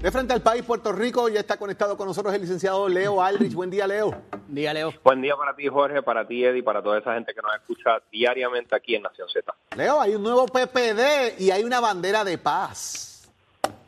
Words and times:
De 0.00 0.10
frente 0.10 0.32
al 0.32 0.40
país, 0.40 0.62
Puerto 0.62 0.92
Rico, 0.92 1.28
ya 1.28 1.40
está 1.40 1.58
conectado 1.58 1.94
con 1.94 2.06
nosotros 2.06 2.32
el 2.32 2.40
licenciado 2.40 2.88
Leo 2.88 3.22
Aldrich. 3.22 3.52
Buen 3.52 3.68
día, 3.68 3.86
Leo. 3.86 4.10
Buen 4.30 4.54
día, 4.54 4.72
Leo. 4.72 4.94
Buen 5.04 5.20
día 5.20 5.36
para 5.36 5.54
ti, 5.54 5.68
Jorge, 5.68 6.02
para 6.02 6.26
ti, 6.26 6.42
Eddie, 6.42 6.62
para 6.62 6.82
toda 6.82 7.00
esa 7.00 7.12
gente 7.12 7.34
que 7.34 7.42
nos 7.42 7.54
escucha 7.54 8.00
diariamente 8.10 8.74
aquí 8.74 8.94
en 8.94 9.02
Nación 9.02 9.28
Z. 9.28 9.54
Leo, 9.76 10.00
hay 10.00 10.14
un 10.14 10.22
nuevo 10.22 10.46
PPD 10.46 11.38
y 11.38 11.50
hay 11.50 11.64
una 11.64 11.80
bandera 11.80 12.24
de 12.24 12.38
paz. 12.38 13.30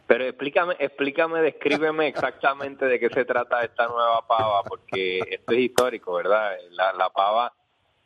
Pero 0.07 0.27
explícame, 0.27 0.77
explícame, 0.79 1.41
descríbeme 1.41 2.09
exactamente 2.09 2.85
de 2.85 3.01
qué 3.01 3.09
se 3.09 3.25
trata 3.25 3.65
esta 3.65 3.87
nueva 3.87 4.21
pava, 4.29 4.65
porque 4.65 5.21
esto 5.31 5.53
es 5.55 5.59
histórico, 5.61 6.13
¿verdad? 6.13 6.57
La, 6.73 6.93
la 6.93 7.09
pava 7.09 7.55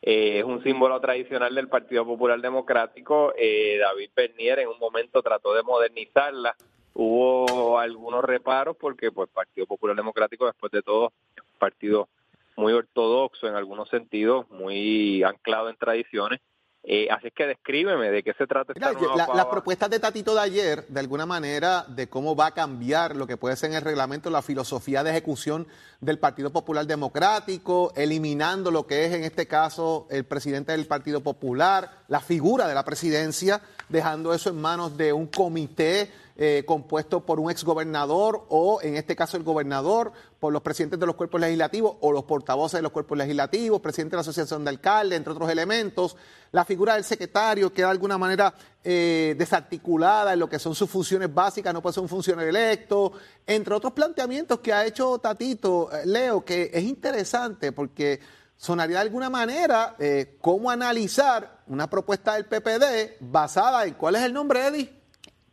eh, 0.01 0.39
es 0.39 0.45
un 0.45 0.63
símbolo 0.63 1.01
tradicional 1.01 1.53
del 1.53 1.67
Partido 1.67 2.07
Popular 2.07 2.41
Democrático. 2.41 3.33
Eh, 3.37 3.79
David 3.81 4.11
Bernier 4.15 4.61
en 4.61 4.69
un 4.69 4.79
momento 4.79 5.21
trató 5.23 5.53
de 5.55 5.65
modernizarla 5.65 6.55
hubo 6.97 7.79
algunos 7.79 8.25
reparos 8.25 8.77
porque 8.77 9.13
pues 9.13 9.29
Partido 9.29 9.67
Popular 9.67 9.95
Democrático 9.95 10.47
después 10.47 10.73
de 10.73 10.83
todo 10.83 11.13
es 11.37 11.43
un 11.43 11.59
partido 11.59 12.09
muy 12.57 12.73
ortodoxo 12.73 13.47
en 13.47 13.55
algunos 13.55 13.91
sentidos, 13.91 14.49
muy 14.51 15.23
anclado 15.23 15.69
en 15.69 15.77
tradiciones. 15.77 16.41
Eh, 16.89 17.09
así 17.11 17.27
es 17.27 17.35
que 17.35 17.49
descríbeme 17.49 18.11
de 18.11 18.23
qué 18.23 18.33
se 18.35 18.47
trata 18.47 18.73
esta 18.73 18.93
nueva 18.93 19.35
Las 19.35 19.47
propuestas 19.47 19.91
de 19.91 19.99
Tatito 19.99 20.37
de 20.37 20.41
ayer, 20.41 20.87
de 20.87 21.01
alguna 21.01 21.27
manera, 21.27 21.85
de 21.89 22.09
cómo 22.09 22.37
va 22.37 22.47
a 22.47 22.55
cambiar 22.55 23.17
lo 23.17 23.27
que 23.27 23.37
puede 23.37 23.57
ser 23.57 23.71
en 23.71 23.77
el 23.77 23.83
reglamento 23.83 24.31
la 24.31 24.41
filosofía 24.41 25.03
de 25.03 25.11
ejecución 25.11 25.67
del 26.01 26.21
Partido 26.21 26.53
Popular 26.53 26.87
Democrático, 26.87 27.93
eliminando 27.97 28.71
lo 28.71 28.87
que 28.87 29.05
es 29.05 29.13
en 29.13 29.25
este 29.25 29.47
caso 29.49 30.07
el 30.11 30.25
presidente 30.25 30.73
del 30.73 30.87
Partido 30.87 31.21
Popular, 31.23 31.91
la 32.07 32.21
figura 32.21 32.69
de 32.69 32.75
la 32.75 32.85
presidencia, 32.85 33.61
dejando 33.89 34.33
eso 34.33 34.51
en 34.51 34.61
manos 34.61 34.97
de 34.97 35.13
un 35.13 35.27
comité 35.27 36.09
eh, 36.39 36.65
compuesto 36.67 37.25
por 37.25 37.41
un 37.41 37.51
exgobernador 37.51 38.45
o, 38.51 38.83
en 38.83 38.97
este 38.97 39.17
caso, 39.17 39.39
el 39.39 39.43
gobernador, 39.43 40.13
por 40.39 40.53
los 40.53 40.61
presidentes 40.61 41.01
de 41.01 41.07
los 41.07 41.15
cuerpos 41.15 41.41
legislativos 41.41 41.97
o 42.03 42.13
los 42.13 42.25
portavoces 42.25 42.77
de 42.77 42.83
los 42.83 42.93
cuerpos 42.93 43.17
legislativos, 43.17 43.81
presidente 43.81 44.13
de 44.13 44.17
la 44.19 44.21
Asociación 44.21 44.63
de 44.63 44.69
Alcaldes, 44.69 45.17
entre 45.17 45.33
otros 45.33 45.49
elementos. 45.49 46.15
La 46.53 46.67
figura 46.67 46.93
del 46.93 47.05
secretario 47.05 47.73
queda 47.73 47.87
de 47.87 47.93
alguna 47.93 48.19
manera 48.19 48.53
eh, 48.85 49.35
desarticulada 49.39 50.35
en 50.35 50.41
lo 50.41 50.47
que 50.47 50.59
son 50.59 50.75
sus 50.75 50.91
funciones 50.91 51.33
básicas, 51.33 51.73
no 51.73 51.81
puede 51.81 51.95
ser 51.95 52.03
un 52.03 52.09
funcionario 52.11 52.51
electo, 52.51 53.13
entre 53.47 53.73
otros 53.73 53.95
planteamientos 53.95 54.61
que 54.61 54.75
ha 54.75 54.85
hecho 54.85 55.19
Tatito, 55.19 55.91
eh, 55.91 56.05
Leo, 56.05 56.45
que 56.45 56.71
es 56.71 56.85
interesante 56.85 57.73
porque 57.73 58.21
sonaría 58.59 58.97
de 58.97 59.03
alguna 59.03 59.31
manera 59.31 59.97
cómo 60.43 60.71
analizar 60.71 61.63
una 61.69 61.89
propuesta 61.89 62.35
del 62.35 62.45
PPD 62.45 63.17
basada 63.21 63.87
en, 63.87 63.95
¿cuál 63.95 64.17
es 64.17 64.23
el 64.23 64.35
nombre, 64.35 64.67
Eddie? 64.67 64.93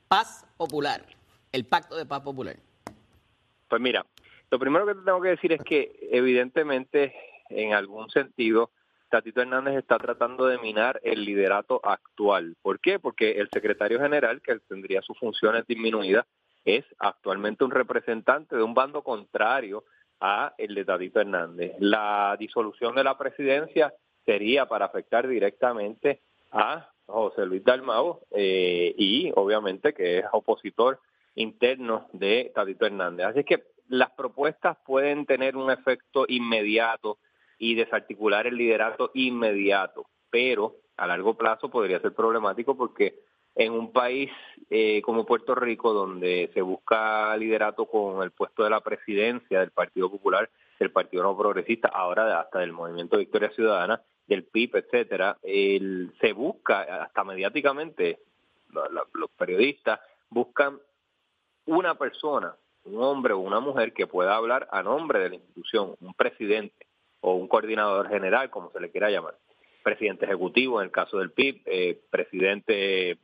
Paz 0.09 0.43
Popular, 0.58 1.06
el 1.52 1.66
Pacto 1.66 1.96
de 1.96 2.06
Paz 2.06 2.22
Popular? 2.22 2.56
Pues 3.68 3.82
mira, 3.82 4.06
lo 4.52 4.59
primero 4.59 4.86
que 4.86 4.96
te 4.96 5.02
tengo 5.02 5.22
que 5.22 5.30
decir 5.30 5.52
es 5.54 5.62
que 5.62 6.09
evidentemente, 6.12 7.14
en 7.50 7.73
algún 7.73 8.09
sentido, 8.09 8.72
Tatito 9.09 9.42
Hernández 9.42 9.78
está 9.78 9.98
tratando 9.98 10.48
de 10.48 10.58
minar 10.58 11.00
el 11.04 11.24
liderato 11.26 11.81
actual. 11.84 12.56
¿Por 12.62 12.80
qué? 12.80 13.00
Porque 13.00 13.31
el 13.31 13.50
secretario 13.52 14.00
general, 14.00 14.42
que 14.42 14.59
tendría 14.59 15.02
sus 15.02 15.18
funciones 15.20 15.68
disminuidas, 15.68 16.26
es 16.66 16.86
actualmente 17.00 17.64
un 17.64 17.72
representante 17.72 18.56
de 18.56 18.64
un 18.64 18.74
bando 18.74 19.04
contrario 19.04 19.84
a 20.20 20.54
el 20.58 20.74
de 20.74 20.86
Tatito 20.86 21.20
Hernández. 21.20 21.74
La 21.80 22.36
disolución 22.40 22.96
de 22.96 23.04
la 23.04 23.18
presidencia 23.18 23.94
sería 24.26 24.68
para 24.68 24.86
afectar 24.86 25.28
directamente 25.28 26.22
a 26.52 26.93
José 27.06 27.46
Luis 27.46 27.64
Dalmau, 27.64 28.22
eh, 28.32 28.94
y 28.98 29.32
obviamente 29.36 29.94
que 29.94 30.20
es 30.20 30.26
opositor 30.32 31.00
interno 31.36 32.08
de 32.14 32.52
Tadito 32.54 32.86
Hernández. 32.86 33.28
Así 33.28 33.44
que 33.44 33.64
las 33.90 34.12
propuestas 34.12 34.78
pueden 34.86 35.25
tener 35.25 35.56
un 35.56 35.72
efecto 35.72 36.25
inmediato 36.28 37.18
y 37.58 37.75
desarticular 37.75 38.47
el 38.47 38.56
liderato 38.56 39.12
inmediato, 39.14 40.06
pero 40.30 40.75
a 40.97 41.08
largo 41.08 41.36
plazo 41.36 41.69
podría 41.69 42.00
ser 42.00 42.14
problemático 42.14 42.78
porque 42.78 43.20
en 43.56 43.74
un 43.74 43.91
país 43.91 44.31
eh, 44.70 45.02
como 45.02 45.25
Puerto 45.25 45.53
Rico, 45.53 45.94
donde 45.94 46.50
se 46.53 46.62
busca 46.62 47.35
liderato 47.38 47.85
con 47.85 48.24
el 48.24 48.31
puesto 48.31 48.64
de 48.64 48.70
la 48.70 48.81
presidencia 48.81 49.59
del 49.59 49.72
Partido 49.72 50.09
Popular, 50.09 50.50
del 50.80 50.91
Partido 50.91 51.24
No 51.24 51.38
Progresista, 51.38 51.90
ahora 51.90 52.40
hasta 52.40 52.59
del 52.59 52.72
Movimiento 52.72 53.18
Victoria 53.18 53.52
Ciudadana, 53.52 54.02
del 54.28 54.44
PIB, 54.44 54.78
etcétera, 54.78 55.38
el, 55.44 56.13
se 56.22 56.34
busca 56.34 57.03
hasta 57.03 57.23
mediáticamente 57.23 58.19
los 59.13 59.29
periodistas 59.38 60.00
buscan 60.29 60.79
una 61.66 61.95
persona, 61.95 62.56
un 62.85 63.01
hombre 63.01 63.34
o 63.34 63.39
una 63.39 63.59
mujer 63.59 63.94
que 63.94 64.07
pueda 64.07 64.35
hablar 64.35 64.67
a 64.72 64.81
nombre 64.81 65.19
de 65.19 65.29
la 65.29 65.35
institución, 65.35 65.95
un 66.01 66.13
presidente 66.13 66.88
o 67.22 67.35
un 67.35 67.47
coordinador 67.47 68.09
general, 68.09 68.50
como 68.50 68.72
se 68.72 68.79
le 68.79 68.91
quiera 68.91 69.09
llamar, 69.09 69.35
presidente 69.84 70.25
ejecutivo 70.25 70.81
en 70.81 70.85
el 70.85 70.91
caso 70.91 71.19
del 71.19 71.31
PIB, 71.31 71.61
eh, 71.66 72.01
presidente 72.09 73.17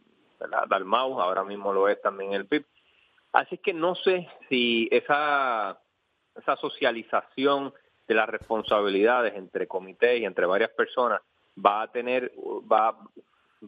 Dalmau, 0.70 1.20
ahora 1.20 1.44
mismo 1.44 1.74
lo 1.74 1.90
es 1.90 2.02
también 2.02 2.34
el 2.34 2.46
PIB. 2.46 2.66
Así 3.34 3.58
que 3.58 3.74
no 3.74 3.96
sé 3.96 4.28
si 4.48 4.88
esa, 4.92 5.80
esa 6.36 6.56
socialización 6.58 7.74
de 8.10 8.16
las 8.16 8.28
responsabilidades 8.28 9.36
entre 9.36 9.68
comités 9.68 10.20
y 10.20 10.26
entre 10.26 10.48
varias 10.48 10.72
personas 10.72 11.22
va 11.64 11.84
a 11.84 11.92
tener, 11.92 12.32
va, 12.70 12.98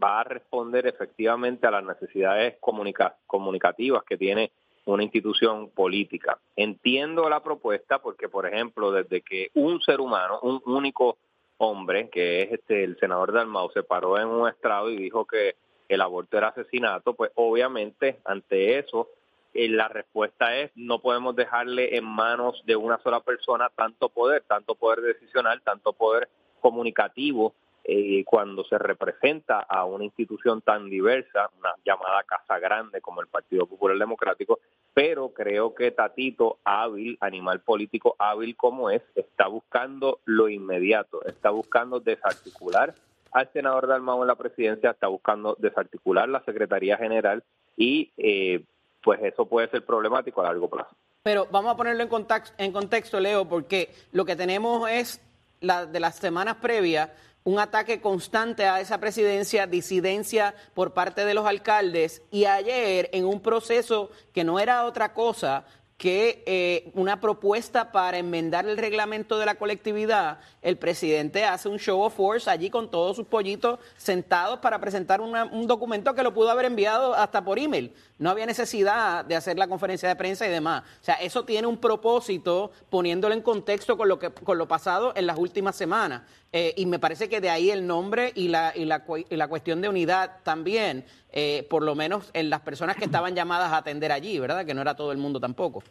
va 0.02 0.19
a 0.19 0.24
responder 0.24 0.88
efectivamente 0.88 1.68
a 1.68 1.72
las 1.72 1.84
necesidades 1.84 2.57
comunicativas 2.59 4.03
que 4.03 4.18
tiene 4.18 4.52
una 4.85 5.03
institución 5.03 5.69
política. 5.69 6.40
Entiendo 6.56 7.29
la 7.29 7.44
propuesta 7.44 8.00
porque, 8.00 8.29
por 8.29 8.47
ejemplo, 8.47 8.91
desde 8.91 9.22
que 9.22 9.52
un 9.53 9.79
ser 9.81 10.02
humano, 10.02 10.40
un 10.41 10.59
único 10.66 11.18
hombre, 11.58 12.09
que 12.09 12.41
es 12.41 12.53
este 12.53 12.84
el 12.84 12.97
senador 12.97 13.31
Dalmau, 13.31 13.69
se 13.72 13.84
paró 13.84 14.18
en 14.18 14.28
un 14.28 14.50
estrado 14.50 14.90
y 14.90 14.97
dijo 14.97 15.25
que 15.25 15.56
el 15.88 16.02
aborto 16.02 16.35
era 16.35 16.47
asesinato, 16.47 17.13
pues 17.13 17.31
obviamente 17.35 18.18
ante 18.25 18.79
eso 18.79 19.09
eh, 19.53 19.69
la 19.69 19.88
respuesta 19.88 20.56
es 20.57 20.72
no 20.75 21.00
podemos 21.00 21.35
dejarle 21.35 21.97
en 21.97 22.06
manos 22.06 22.62
de 22.66 22.75
una 22.75 22.97
sola 23.00 23.19
persona 23.19 23.69
tanto 23.75 24.09
poder, 24.09 24.44
tanto 24.47 24.75
poder 24.75 25.01
decisional, 25.01 25.62
tanto 25.62 25.94
poder 25.94 26.29
comunicativo 26.59 27.53
eh, 27.84 28.23
cuando 28.25 28.63
se 28.63 28.78
representa 28.78 29.59
a 29.59 29.85
una 29.85 30.06
institución 30.06 30.61
tan 30.61 30.90
diversa, 30.90 31.50
una 31.59 31.73
llamada 31.84 32.23
Casa 32.23 32.59
Grande 32.59 33.01
como 33.01 33.22
el 33.22 33.28
Partido 33.28 33.66
Popular 33.66 33.97
Democrático, 33.97 34.59
pero 34.94 35.29
creo 35.29 35.73
que 35.73 35.91
Tatito, 35.91 36.59
hábil, 36.63 37.17
animal 37.22 37.61
político 37.61 38.16
hábil 38.19 38.56
como 38.56 38.91
es, 38.91 39.01
está 39.16 39.47
buscando 39.47 40.19
lo 40.25 40.47
inmediato, 40.47 41.25
está 41.25 41.50
buscando 41.50 42.00
desarticular 42.00 42.94
al 43.31 43.51
senador 43.51 43.88
Dalmau 43.88 44.22
en 44.22 44.28
la 44.28 44.35
presidencia, 44.35 44.91
está 44.91 45.07
buscando 45.07 45.56
desarticular 45.57 46.29
la 46.29 46.44
Secretaría 46.44 46.97
General 46.97 47.44
y 47.75 48.11
eh, 48.17 48.63
pues 49.03 49.22
eso 49.23 49.45
puede 49.45 49.69
ser 49.69 49.85
problemático 49.85 50.41
a 50.41 50.45
largo 50.45 50.69
plazo. 50.69 50.95
Pero 51.23 51.47
vamos 51.51 51.73
a 51.73 51.78
ponerlo 51.78 52.03
en 52.03 52.09
contexto, 52.09 52.53
en 52.57 52.72
contexto 52.72 53.19
Leo, 53.19 53.47
porque 53.47 53.94
lo 54.12 54.25
que 54.25 54.35
tenemos 54.35 54.89
es 54.89 55.22
la, 55.59 55.85
de 55.85 56.00
las 56.00 56.16
semanas 56.16 56.57
previas 56.62 57.09
un 57.44 57.59
ataque 57.59 58.01
constante 58.01 58.66
a 58.66 58.79
esa 58.79 59.00
presidencia, 59.00 59.66
disidencia 59.66 60.53
por 60.75 60.94
parte 60.94 61.25
de 61.25 61.34
los 61.34 61.45
alcaldes 61.45 62.22
y 62.29 62.45
ayer 62.45 63.09
en 63.13 63.25
un 63.25 63.41
proceso 63.41 64.11
que 64.34 64.44
no 64.44 64.59
era 64.59 64.85
otra 64.85 65.13
cosa 65.13 65.66
que 66.01 66.41
eh, 66.47 66.89
una 66.95 67.22
propuesta 67.22 67.91
para 67.91 68.17
enmendar 68.17 68.66
el 68.66 68.75
reglamento 68.75 69.38
de 69.38 69.45
la 69.45 69.53
colectividad, 69.53 70.39
el 70.63 70.75
presidente 70.75 71.45
hace 71.45 71.69
un 71.69 71.78
show 71.78 72.01
of 72.01 72.16
force 72.16 72.50
allí 72.50 72.72
con 72.72 72.89
todos 72.89 73.17
sus 73.17 73.28
pollitos 73.28 73.78
sentados 73.97 74.57
para 74.61 74.81
presentar 74.81 75.22
un 75.22 75.67
documento 75.67 76.16
que 76.16 76.23
lo 76.23 76.34
pudo 76.34 76.49
haber 76.49 76.66
enviado 76.66 77.14
hasta 77.14 77.43
por 77.46 77.59
email. 77.59 77.93
No 78.17 78.31
había 78.31 78.47
necesidad 78.47 79.23
de 79.25 79.35
hacer 79.35 79.59
la 79.59 79.67
conferencia 79.67 80.09
de 80.09 80.16
prensa 80.16 80.47
y 80.47 80.49
demás. 80.49 80.81
O 81.02 81.03
sea, 81.03 81.16
eso 81.16 81.46
tiene 81.46 81.67
un 81.67 81.78
propósito 81.78 82.72
poniéndolo 82.90 83.35
en 83.35 83.43
contexto 83.43 83.96
con 83.96 84.09
lo, 84.09 84.17
que, 84.17 84.31
con 84.31 84.58
lo 84.58 84.67
pasado 84.67 85.14
en 85.16 85.28
las 85.28 85.37
últimas 85.37 85.75
semanas. 85.75 86.23
Eh, 86.53 86.73
y 86.75 86.85
me 86.85 86.99
parece 86.99 87.29
que 87.29 87.39
de 87.39 87.49
ahí 87.49 87.71
el 87.71 87.87
nombre 87.87 88.31
y 88.35 88.49
la, 88.49 88.73
y 88.75 88.85
la, 88.85 89.03
y 89.29 89.35
la 89.35 89.47
cuestión 89.47 89.81
de 89.81 89.89
unidad 89.89 90.39
también. 90.43 91.05
Eh, 91.31 91.65
por 91.69 91.83
lo 91.83 91.95
menos 91.95 92.29
en 92.33 92.49
las 92.49 92.59
personas 92.61 92.97
que 92.97 93.05
estaban 93.05 93.35
llamadas 93.35 93.71
a 93.71 93.77
atender 93.77 94.11
allí, 94.11 94.37
¿verdad? 94.37 94.65
Que 94.65 94.73
no 94.73 94.81
era 94.81 94.95
todo 94.95 95.11
el 95.11 95.17
mundo 95.17 95.39
tampoco. 95.39 95.81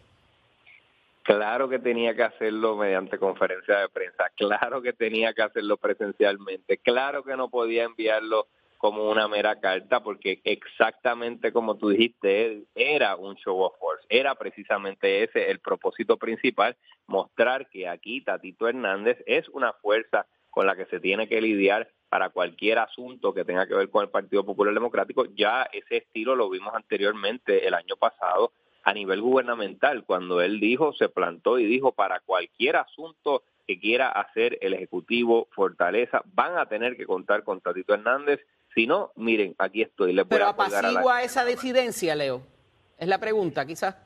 Claro 1.22 1.68
que 1.68 1.78
tenía 1.78 2.14
que 2.14 2.24
hacerlo 2.24 2.76
mediante 2.76 3.18
conferencia 3.18 3.78
de 3.78 3.88
prensa, 3.88 4.24
claro 4.36 4.82
que 4.82 4.92
tenía 4.92 5.32
que 5.32 5.42
hacerlo 5.42 5.76
presencialmente, 5.76 6.78
claro 6.78 7.22
que 7.22 7.36
no 7.36 7.48
podía 7.50 7.84
enviarlo 7.84 8.48
como 8.78 9.10
una 9.10 9.28
mera 9.28 9.60
carta, 9.60 10.02
porque 10.02 10.40
exactamente 10.42 11.52
como 11.52 11.76
tú 11.76 11.90
dijiste, 11.90 12.64
era 12.74 13.16
un 13.16 13.36
show 13.36 13.60
of 13.60 13.78
force, 13.78 14.04
era 14.08 14.34
precisamente 14.34 15.22
ese 15.22 15.50
el 15.50 15.60
propósito 15.60 16.16
principal, 16.16 16.76
mostrar 17.06 17.68
que 17.68 17.86
aquí 17.86 18.22
Tatito 18.22 18.66
Hernández 18.66 19.22
es 19.26 19.46
una 19.50 19.74
fuerza 19.74 20.26
con 20.50 20.66
la 20.66 20.76
que 20.76 20.86
se 20.86 21.00
tiene 21.00 21.28
que 21.28 21.40
lidiar 21.40 21.88
para 22.08 22.30
cualquier 22.30 22.78
asunto 22.78 23.32
que 23.32 23.44
tenga 23.44 23.66
que 23.66 23.74
ver 23.74 23.88
con 23.88 24.02
el 24.02 24.10
Partido 24.10 24.44
Popular 24.44 24.74
Democrático. 24.74 25.26
Ya 25.36 25.68
ese 25.72 25.98
estilo 25.98 26.34
lo 26.34 26.50
vimos 26.50 26.74
anteriormente 26.74 27.66
el 27.66 27.74
año 27.74 27.96
pasado 27.96 28.52
a 28.82 28.92
nivel 28.92 29.20
gubernamental, 29.20 30.04
cuando 30.04 30.40
él 30.40 30.58
dijo, 30.58 30.92
se 30.94 31.08
plantó 31.08 31.58
y 31.58 31.66
dijo, 31.66 31.92
para 31.92 32.20
cualquier 32.20 32.76
asunto 32.76 33.42
que 33.66 33.78
quiera 33.78 34.08
hacer 34.08 34.58
el 34.62 34.74
Ejecutivo 34.74 35.48
Fortaleza, 35.52 36.22
van 36.32 36.58
a 36.58 36.66
tener 36.66 36.96
que 36.96 37.06
contar 37.06 37.44
con 37.44 37.60
Tatito 37.60 37.94
Hernández. 37.94 38.40
Si 38.74 38.86
no, 38.86 39.12
miren, 39.16 39.54
aquí 39.58 39.82
estoy. 39.82 40.12
Les 40.12 40.26
Pero 40.26 40.46
apacigua 40.46 41.22
esa 41.22 41.44
disidencia, 41.44 42.14
Leo. 42.14 42.42
Es 42.98 43.06
la 43.06 43.18
pregunta, 43.18 43.66
quizás. 43.66 43.96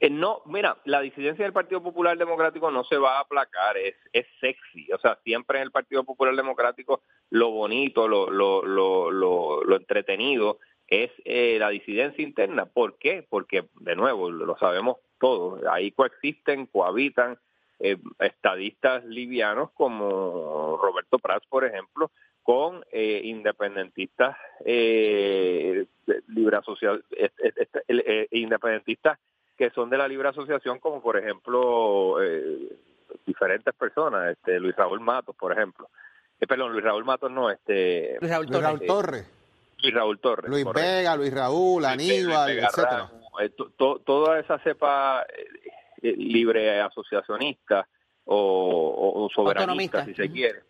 Eh, 0.00 0.10
no, 0.10 0.42
mira, 0.46 0.76
la 0.84 1.00
disidencia 1.00 1.44
del 1.44 1.52
Partido 1.52 1.82
Popular 1.82 2.18
Democrático 2.18 2.70
no 2.70 2.84
se 2.84 2.98
va 2.98 3.16
a 3.16 3.20
aplacar, 3.20 3.76
es, 3.76 3.94
es 4.12 4.26
sexy. 4.40 4.90
O 4.92 4.98
sea, 4.98 5.18
siempre 5.24 5.58
en 5.58 5.64
el 5.64 5.70
Partido 5.70 6.04
Popular 6.04 6.34
Democrático 6.34 7.02
lo 7.30 7.50
bonito, 7.50 8.06
lo, 8.06 8.30
lo, 8.30 8.62
lo, 8.62 9.10
lo, 9.10 9.76
entretenido 9.76 10.58
es 10.86 11.10
eh, 11.24 11.56
la 11.58 11.70
disidencia 11.70 12.22
interna. 12.22 12.66
¿Por 12.66 12.98
qué? 12.98 13.26
Porque, 13.28 13.68
de 13.80 13.96
nuevo, 13.96 14.30
lo 14.30 14.56
sabemos 14.58 14.98
todos, 15.18 15.62
ahí 15.66 15.92
coexisten, 15.92 16.66
cohabitan 16.66 17.38
eh, 17.78 17.98
estadistas 18.20 19.04
livianos 19.04 19.70
como 19.72 20.78
Roberto 20.80 21.18
Prats, 21.18 21.46
por 21.46 21.64
ejemplo, 21.64 22.10
con 22.42 22.84
eh, 22.90 23.20
independentistas 23.24 24.36
eh, 24.64 25.84
libre 26.28 26.58
social, 26.64 27.04
independentistas 28.30 29.18
que 29.56 29.70
son 29.70 29.90
de 29.90 29.98
la 29.98 30.08
libre 30.08 30.28
asociación, 30.28 30.78
como 30.78 31.00
por 31.00 31.16
ejemplo 31.16 32.22
eh, 32.22 32.76
diferentes 33.24 33.74
personas, 33.74 34.32
este 34.32 34.58
Luis 34.60 34.76
Raúl 34.76 35.00
Matos, 35.00 35.34
por 35.36 35.52
ejemplo. 35.52 35.88
Eh, 36.40 36.46
perdón, 36.46 36.72
Luis 36.72 36.84
Raúl 36.84 37.04
Matos 37.04 37.30
no, 37.30 37.50
este 37.50 38.18
Luis 38.20 38.30
Raúl 38.30 38.86
Torres. 38.86 39.26
Luis 39.82 39.94
Raúl 39.94 40.18
Torres. 40.18 40.50
Luis 40.50 40.66
Vega, 40.74 41.16
Luis 41.16 41.32
Raúl, 41.32 41.84
Aníbal, 41.84 42.58
etcétera. 42.58 43.10
Eh, 43.40 43.50
toda 44.04 44.38
esa 44.38 44.58
cepa 44.60 45.26
libre 46.02 46.80
asociacionista 46.80 47.86
o, 48.24 49.28
soberanista, 49.34 50.04
si 50.04 50.14
se 50.14 50.30
quiere 50.30 50.62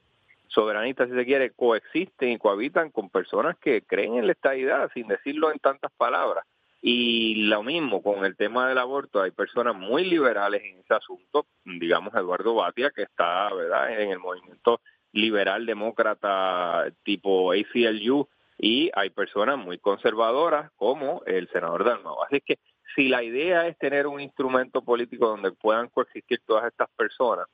soberanista, 0.56 1.06
si 1.06 1.12
se 1.12 1.24
quiere, 1.26 1.50
coexisten 1.50 2.30
y 2.30 2.38
cohabitan 2.38 2.90
con 2.90 3.10
personas 3.10 3.58
que 3.58 3.82
creen 3.82 4.16
en 4.16 4.26
la 4.26 4.32
estadidad, 4.32 4.90
sin 4.94 5.06
decirlo 5.06 5.52
en 5.52 5.58
tantas 5.58 5.92
palabras. 5.92 6.46
Y 6.80 7.46
lo 7.46 7.62
mismo 7.62 8.02
con 8.02 8.24
el 8.24 8.36
tema 8.36 8.68
del 8.68 8.78
aborto, 8.78 9.22
hay 9.22 9.30
personas 9.30 9.74
muy 9.74 10.04
liberales 10.04 10.62
en 10.62 10.78
ese 10.78 10.94
asunto, 10.94 11.46
digamos 11.64 12.14
Eduardo 12.14 12.54
Batia, 12.54 12.90
que 12.90 13.02
está 13.02 13.52
¿verdad? 13.52 13.98
en 14.00 14.10
el 14.10 14.18
movimiento 14.18 14.80
liberal 15.12 15.66
demócrata 15.66 16.84
tipo 17.02 17.52
ACLU, 17.52 18.28
y 18.58 18.90
hay 18.94 19.10
personas 19.10 19.58
muy 19.58 19.78
conservadoras 19.78 20.70
como 20.76 21.22
el 21.26 21.48
senador 21.48 21.84
Dalmau. 21.84 22.22
Así 22.22 22.40
que 22.40 22.58
si 22.94 23.08
la 23.08 23.22
idea 23.22 23.66
es 23.66 23.76
tener 23.78 24.06
un 24.06 24.20
instrumento 24.20 24.82
político 24.82 25.28
donde 25.28 25.52
puedan 25.52 25.88
coexistir 25.88 26.40
todas 26.46 26.64
estas 26.66 26.88
personas, 26.96 27.46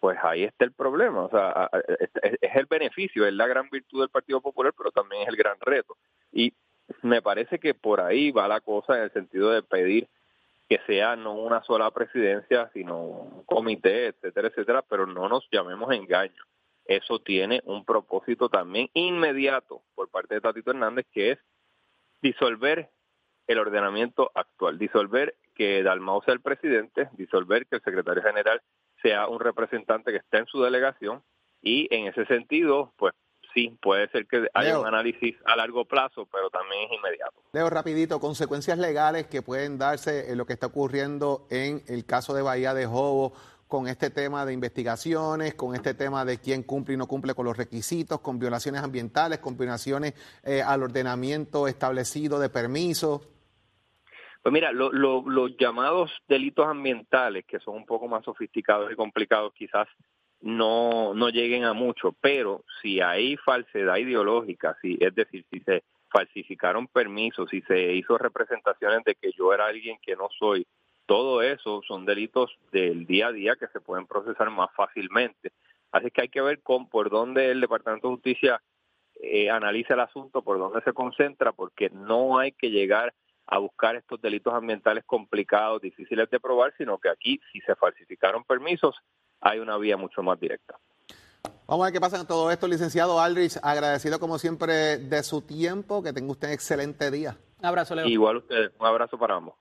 pues 0.00 0.18
ahí 0.22 0.44
está 0.44 0.64
el 0.64 0.72
problema. 0.72 1.24
O 1.24 1.30
sea, 1.30 1.70
es 2.22 2.56
el 2.56 2.66
beneficio, 2.66 3.26
es 3.26 3.32
la 3.34 3.46
gran 3.46 3.68
virtud 3.70 4.00
del 4.00 4.08
Partido 4.08 4.40
Popular, 4.40 4.72
pero 4.76 4.90
también 4.90 5.22
es 5.22 5.28
el 5.28 5.36
gran 5.36 5.56
reto. 5.60 5.96
Y 6.32 6.52
me 7.02 7.22
parece 7.22 7.58
que 7.58 7.74
por 7.74 8.00
ahí 8.00 8.30
va 8.30 8.48
la 8.48 8.60
cosa 8.60 8.96
en 8.96 9.04
el 9.04 9.12
sentido 9.12 9.50
de 9.50 9.62
pedir 9.62 10.08
que 10.68 10.78
sea 10.86 11.16
no 11.16 11.34
una 11.34 11.62
sola 11.62 11.90
presidencia, 11.90 12.70
sino 12.74 13.00
un 13.00 13.44
comité, 13.44 14.08
etcétera, 14.08 14.48
etcétera, 14.48 14.82
pero 14.82 15.06
no 15.06 15.28
nos 15.28 15.48
llamemos 15.50 15.90
engaño. 15.92 16.44
Eso 16.84 17.18
tiene 17.20 17.62
un 17.64 17.84
propósito 17.84 18.48
también 18.48 18.90
inmediato 18.92 19.82
por 19.94 20.10
parte 20.10 20.34
de 20.34 20.40
Tatito 20.40 20.70
Hernández, 20.70 21.06
que 21.12 21.32
es 21.32 21.38
disolver 22.20 22.90
el 23.46 23.58
ordenamiento 23.58 24.30
actual, 24.34 24.78
disolver 24.78 25.34
que 25.54 25.82
Dalmau 25.82 26.22
sea 26.22 26.34
el 26.34 26.40
presidente, 26.40 27.08
disolver 27.12 27.66
que 27.66 27.76
el 27.76 27.82
secretario 27.82 28.22
general 28.22 28.60
sea 29.02 29.26
un 29.26 29.40
representante 29.40 30.12
que 30.12 30.18
esté 30.18 30.38
en 30.38 30.46
su 30.46 30.62
delegación 30.62 31.22
y 31.62 31.92
en 31.94 32.06
ese 32.06 32.26
sentido, 32.26 32.92
pues 32.96 33.14
sí, 33.54 33.76
puede 33.80 34.08
ser 34.08 34.26
que 34.26 34.48
haya 34.54 34.78
un 34.78 34.86
análisis 34.86 35.36
a 35.44 35.56
largo 35.56 35.84
plazo, 35.84 36.26
pero 36.30 36.50
también 36.50 36.82
es 36.90 36.98
inmediato. 36.98 37.42
Leo, 37.52 37.70
rapidito, 37.70 38.20
consecuencias 38.20 38.78
legales 38.78 39.26
que 39.26 39.42
pueden 39.42 39.78
darse 39.78 40.30
en 40.30 40.38
lo 40.38 40.46
que 40.46 40.52
está 40.52 40.66
ocurriendo 40.66 41.46
en 41.50 41.82
el 41.88 42.04
caso 42.04 42.34
de 42.34 42.42
Bahía 42.42 42.74
de 42.74 42.86
Jobo 42.86 43.32
con 43.68 43.86
este 43.86 44.10
tema 44.10 44.46
de 44.46 44.54
investigaciones, 44.54 45.54
con 45.54 45.74
este 45.74 45.92
tema 45.92 46.24
de 46.24 46.38
quién 46.38 46.62
cumple 46.62 46.94
y 46.94 46.96
no 46.96 47.06
cumple 47.06 47.34
con 47.34 47.44
los 47.44 47.56
requisitos, 47.56 48.20
con 48.20 48.38
violaciones 48.38 48.82
ambientales, 48.82 49.38
con 49.38 49.56
violaciones 49.58 50.14
eh, 50.42 50.62
al 50.62 50.82
ordenamiento 50.82 51.68
establecido 51.68 52.40
de 52.40 52.48
permisos. 52.48 53.28
Pues 54.42 54.52
mira, 54.52 54.72
los 54.72 55.56
llamados 55.58 56.10
delitos 56.26 56.66
ambientales, 56.66 57.44
que 57.44 57.58
son 57.58 57.76
un 57.76 57.84
poco 57.84 58.08
más 58.08 58.24
sofisticados 58.24 58.90
y 58.90 58.96
complicados, 58.96 59.52
quizás 59.52 59.86
no, 60.40 61.14
no 61.14 61.28
lleguen 61.30 61.64
a 61.64 61.72
mucho, 61.72 62.14
pero 62.20 62.64
si 62.80 63.00
hay 63.00 63.36
falsedad 63.38 63.96
ideológica, 63.96 64.76
si, 64.80 64.96
es 65.00 65.14
decir, 65.14 65.44
si 65.50 65.60
se 65.60 65.82
falsificaron 66.10 66.86
permisos, 66.86 67.50
si 67.50 67.60
se 67.62 67.94
hizo 67.94 68.16
representaciones 68.18 69.04
de 69.04 69.14
que 69.14 69.32
yo 69.32 69.52
era 69.52 69.66
alguien 69.66 69.98
que 70.00 70.16
no 70.16 70.28
soy, 70.38 70.66
todo 71.06 71.42
eso 71.42 71.80
son 71.86 72.04
delitos 72.04 72.56
del 72.70 73.06
día 73.06 73.28
a 73.28 73.32
día 73.32 73.56
que 73.56 73.66
se 73.68 73.80
pueden 73.80 74.06
procesar 74.06 74.50
más 74.50 74.68
fácilmente. 74.74 75.52
Así 75.90 76.10
que 76.10 76.22
hay 76.22 76.28
que 76.28 76.42
ver 76.42 76.60
con, 76.62 76.88
por 76.88 77.10
dónde 77.10 77.50
el 77.50 77.60
Departamento 77.60 78.08
de 78.08 78.14
Justicia 78.14 78.62
eh, 79.20 79.50
analiza 79.50 79.94
el 79.94 80.00
asunto, 80.00 80.42
por 80.42 80.58
dónde 80.58 80.82
se 80.82 80.92
concentra, 80.92 81.52
porque 81.52 81.90
no 81.90 82.38
hay 82.38 82.52
que 82.52 82.70
llegar 82.70 83.14
a 83.46 83.58
buscar 83.58 83.96
estos 83.96 84.20
delitos 84.20 84.52
ambientales 84.52 85.02
complicados, 85.04 85.80
difíciles 85.80 86.28
de 86.28 86.38
probar, 86.38 86.74
sino 86.76 86.98
que 86.98 87.08
aquí, 87.08 87.40
si 87.50 87.60
se 87.62 87.74
falsificaron 87.74 88.44
permisos, 88.44 88.94
hay 89.40 89.58
una 89.58 89.76
vía 89.76 89.96
mucho 89.96 90.22
más 90.22 90.38
directa. 90.38 90.78
Vamos 91.66 91.84
a 91.84 91.86
ver 91.86 91.92
qué 91.92 92.00
pasa 92.00 92.18
en 92.18 92.26
todo 92.26 92.50
esto, 92.50 92.66
licenciado 92.66 93.20
Aldrich. 93.20 93.58
Agradecido 93.62 94.18
como 94.18 94.38
siempre 94.38 94.98
de 94.98 95.22
su 95.22 95.42
tiempo. 95.42 96.02
Que 96.02 96.12
tenga 96.12 96.32
usted 96.32 96.48
un 96.48 96.54
excelente 96.54 97.10
día. 97.10 97.36
Un 97.58 97.66
abrazo, 97.66 97.94
Leo. 97.94 98.06
Igual 98.06 98.38
usted. 98.38 98.72
Un 98.78 98.86
abrazo 98.86 99.18
para 99.18 99.36
ambos. 99.36 99.54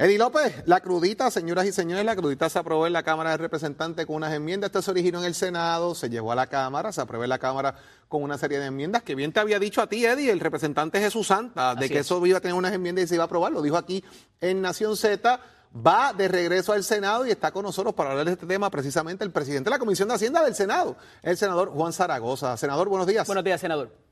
Eddie 0.00 0.16
López, 0.16 0.62
la 0.66 0.80
crudita, 0.80 1.28
señoras 1.28 1.66
y 1.66 1.72
señores, 1.72 2.04
la 2.04 2.14
crudita 2.14 2.48
se 2.48 2.56
aprobó 2.60 2.86
en 2.86 2.92
la 2.92 3.02
Cámara 3.02 3.30
de 3.30 3.38
Representantes 3.38 4.06
con 4.06 4.14
unas 4.14 4.32
enmiendas. 4.32 4.68
Esto 4.68 4.80
se 4.80 4.92
originó 4.92 5.18
en 5.18 5.24
el 5.24 5.34
Senado, 5.34 5.96
se 5.96 6.08
llevó 6.08 6.30
a 6.30 6.36
la 6.36 6.46
Cámara, 6.46 6.92
se 6.92 7.00
aprobó 7.00 7.24
en 7.24 7.30
la 7.30 7.40
Cámara 7.40 7.74
con 8.06 8.22
una 8.22 8.38
serie 8.38 8.60
de 8.60 8.66
enmiendas 8.66 9.02
que 9.02 9.16
bien 9.16 9.32
te 9.32 9.40
había 9.40 9.58
dicho 9.58 9.82
a 9.82 9.88
ti, 9.88 10.06
Eddie, 10.06 10.30
el 10.30 10.38
representante 10.38 11.00
Jesús 11.00 11.26
Santa, 11.26 11.74
de 11.74 11.88
que 11.88 11.98
eso 11.98 12.24
iba 12.24 12.38
a 12.38 12.40
tener 12.40 12.54
unas 12.54 12.72
enmiendas 12.72 13.06
y 13.06 13.08
se 13.08 13.14
iba 13.16 13.24
a 13.24 13.26
aprobar. 13.26 13.50
Lo 13.50 13.60
dijo 13.60 13.76
aquí 13.76 14.04
en 14.40 14.62
Nación 14.62 14.96
Z 14.96 15.40
va 15.74 16.12
de 16.12 16.28
regreso 16.28 16.72
al 16.72 16.84
Senado 16.84 17.26
y 17.26 17.30
está 17.30 17.50
con 17.50 17.62
nosotros 17.62 17.94
para 17.94 18.10
hablar 18.10 18.26
de 18.26 18.32
este 18.32 18.46
tema 18.46 18.70
precisamente 18.70 19.24
el 19.24 19.30
presidente 19.30 19.64
de 19.64 19.70
la 19.70 19.78
Comisión 19.78 20.08
de 20.08 20.14
Hacienda 20.14 20.42
del 20.42 20.54
Senado, 20.54 20.96
el 21.22 21.36
senador 21.36 21.70
Juan 21.70 21.92
Zaragoza. 21.92 22.56
Senador, 22.56 22.88
buenos 22.88 23.06
días. 23.06 23.26
Buenos 23.26 23.44
días, 23.44 23.60
senador. 23.60 24.07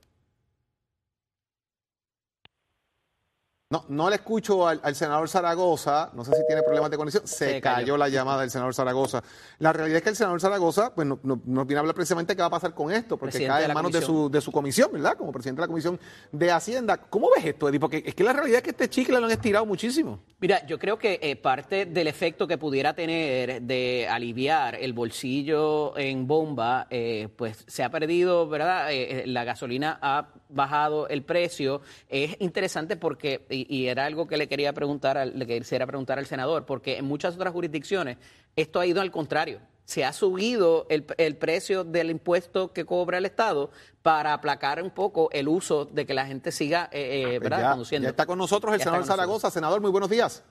No, 3.68 3.84
no 3.88 4.08
le 4.08 4.14
escucho 4.14 4.68
al, 4.68 4.94
senador 4.94 5.28
Zaragoza, 5.28 6.12
no 6.14 6.24
sé 6.24 6.36
si 6.36 6.46
tiene 6.46 6.62
problemas 6.62 6.88
de 6.88 6.96
conexión, 6.96 7.26
se, 7.26 7.60
cayó. 7.60 7.96
la 7.96 8.08
llamada 8.08 8.42
del 8.42 8.50
senador 8.50 8.72
Zaragoza. 8.72 9.24
La 9.58 9.72
realidad 9.72 9.96
es 9.96 10.02
que 10.04 10.10
el 10.10 10.14
senador 10.14 10.40
Zaragoza 10.40 10.94
pues, 10.94 11.04
no, 11.04 11.18
nos 11.24 11.66
viene 11.66 11.78
a 11.78 11.80
hablar 11.80 11.96
precisamente 11.96 12.36
qué 12.36 12.42
va 12.42 12.46
a 12.46 12.50
pasar 12.50 12.74
con 12.74 12.92
esto, 12.92 13.16
porque 13.16 13.44
cae 13.44 13.64
en 13.64 13.74
manos 13.74 13.90
de 13.90 14.02
su, 14.02 14.30
de 14.30 14.40
su 14.40 14.52
comisión, 14.52 14.92
¿verdad? 14.92 15.16
Como 15.16 15.32
presidente 15.32 15.62
de 15.62 15.64
la 15.64 15.66
Comisión 15.66 15.98
de 16.30 16.52
Hacienda. 16.52 16.96
¿Cómo 16.96 17.28
ves 17.34 17.44
esto, 17.44 17.68
Eddie? 17.68 17.80
Porque 17.80 18.04
es 18.06 18.14
que 18.14 18.22
la 18.22 18.34
realidad 18.34 18.58
es 18.58 18.62
que 18.62 18.70
este 18.70 18.88
chicle 18.88 19.18
lo 19.18 19.26
han 19.26 19.32
estirado 19.32 19.66
muchísimo. 19.66 20.20
Mira, 20.38 20.64
yo 20.64 20.78
creo 20.78 20.96
que 20.96 21.18
eh, 21.20 21.34
parte 21.34 21.86
del 21.86 22.06
efecto 22.06 22.46
que 22.46 22.58
pudiera 22.58 22.94
tener 22.94 23.62
de 23.62 24.06
aliviar 24.08 24.76
el 24.76 24.92
bolsillo 24.92 25.98
en 25.98 26.28
bomba, 26.28 26.86
eh, 26.88 27.30
pues 27.34 27.64
se 27.66 27.82
ha 27.82 27.90
perdido, 27.90 28.48
¿verdad? 28.48 28.92
Eh, 28.92 29.24
la 29.26 29.42
gasolina 29.42 29.98
ha 30.00 30.28
bajado 30.48 31.08
el 31.08 31.22
precio. 31.22 31.80
Es 32.08 32.36
interesante 32.40 32.96
porque 32.96 33.46
y, 33.48 33.86
era 33.86 34.06
algo 34.06 34.26
que 34.26 34.36
le 34.36 34.48
quería 34.48 34.72
preguntar, 34.72 35.18
al, 35.18 35.38
le 35.38 35.46
quisiera 35.46 35.86
preguntar 35.86 36.18
al 36.18 36.26
senador, 36.26 36.66
porque 36.66 36.98
en 36.98 37.04
muchas 37.04 37.34
otras 37.34 37.52
jurisdicciones 37.52 38.18
esto 38.56 38.80
ha 38.80 38.86
ido 38.86 39.00
al 39.00 39.10
contrario. 39.10 39.60
Se 39.84 40.04
ha 40.04 40.12
subido 40.12 40.86
el, 40.88 41.36
precio 41.36 41.84
del 41.84 42.10
impuesto 42.10 42.72
que 42.72 42.84
cobra 42.84 43.18
el 43.18 43.24
Estado 43.24 43.70
para 44.02 44.32
aplacar 44.32 44.82
un 44.82 44.90
poco 44.90 45.30
el 45.30 45.46
uso 45.46 45.84
de 45.84 46.06
que 46.06 46.14
la 46.14 46.26
gente 46.26 46.50
siga 46.50 46.88
eh, 46.90 47.34
eh, 47.34 47.38
¿verdad? 47.38 47.70
conduciendo. 47.70 48.06
Ya 48.06 48.10
está 48.10 48.26
con 48.26 48.38
nosotros 48.38 48.74
el 48.74 48.80
senador 48.80 49.04
Zaragoza. 49.04 49.48
Senador, 49.48 49.80
muy 49.80 49.90
buenos 49.90 50.10
días. 50.10 50.42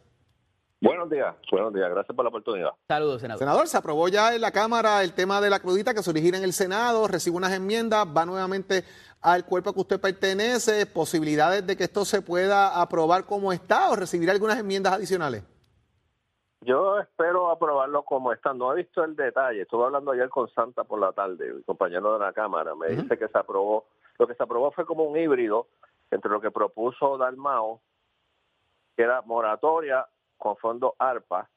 Buenos 0.85 1.09
días, 1.09 1.33
buenos 1.49 1.73
días, 1.73 1.89
gracias 1.89 2.15
por 2.15 2.23
la 2.25 2.29
oportunidad. 2.29 2.69
Saludos, 2.87 3.21
senador. 3.21 3.39
Senador, 3.39 3.67
se 3.67 3.77
aprobó 3.77 4.07
ya 4.07 4.35
en 4.35 4.41
la 4.41 4.51
Cámara 4.51 5.03
el 5.03 5.13
tema 5.13 5.41
de 5.41 5.49
la 5.49 5.59
crudita 5.59 5.93
que 5.93 6.03
se 6.03 6.09
origina 6.09 6.37
en 6.37 6.43
el 6.43 6.53
Senado, 6.53 7.07
recibe 7.07 7.37
unas 7.37 7.53
enmiendas, 7.53 8.05
va 8.05 8.25
nuevamente 8.25 8.83
al 9.25 9.43
cuerpo 9.43 9.73
que 9.73 9.79
usted 9.79 9.99
pertenece, 9.99 10.85
posibilidades 10.85 11.65
de 11.65 11.75
que 11.75 11.85
esto 11.85 12.05
se 12.05 12.21
pueda 12.21 12.79
aprobar 12.79 13.25
como 13.25 13.51
está 13.51 13.89
o 13.89 13.95
recibir 13.95 14.29
algunas 14.29 14.59
enmiendas 14.59 14.93
adicionales. 14.93 15.43
Yo 16.61 16.99
espero 16.99 17.49
aprobarlo 17.49 18.03
como 18.03 18.31
está. 18.31 18.53
No 18.53 18.71
he 18.71 18.77
visto 18.77 19.03
el 19.03 19.15
detalle. 19.15 19.63
Estuve 19.63 19.85
hablando 19.85 20.11
ayer 20.11 20.29
con 20.29 20.47
Santa 20.49 20.83
por 20.83 20.99
la 20.99 21.11
tarde, 21.11 21.53
mi 21.53 21.63
compañero 21.63 22.13
de 22.13 22.19
la 22.19 22.33
Cámara. 22.33 22.75
Me 22.75 22.89
dice 22.89 23.17
que 23.17 23.27
se 23.27 23.37
aprobó. 23.37 23.85
Lo 24.19 24.27
que 24.27 24.35
se 24.35 24.43
aprobó 24.43 24.71
fue 24.71 24.85
como 24.85 25.03
un 25.03 25.17
híbrido 25.17 25.67
entre 26.11 26.29
lo 26.29 26.39
que 26.39 26.51
propuso 26.51 27.17
Dalmao 27.17 27.81
que 28.95 29.03
era 29.03 29.21
moratoria 29.23 30.07
con 30.37 30.55
fondo 30.57 30.95
ARPA, 30.97 31.49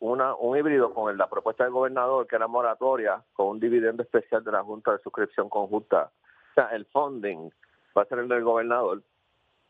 una, 0.00 0.34
un 0.34 0.56
híbrido 0.56 0.92
con 0.92 1.16
la 1.16 1.30
propuesta 1.30 1.64
del 1.64 1.72
gobernador, 1.72 2.26
que 2.26 2.36
era 2.36 2.48
moratoria 2.48 3.22
con 3.32 3.46
un 3.46 3.60
dividendo 3.60 4.02
especial 4.02 4.42
de 4.44 4.52
la 4.52 4.62
Junta 4.62 4.92
de 4.92 4.98
Suscripción 4.98 5.48
Conjunta. 5.48 6.10
Sea, 6.54 6.66
el 6.72 6.84
funding 6.86 7.50
va 7.96 8.02
a 8.02 8.06
ser 8.06 8.18
el 8.18 8.28
del 8.28 8.44
gobernador. 8.44 9.02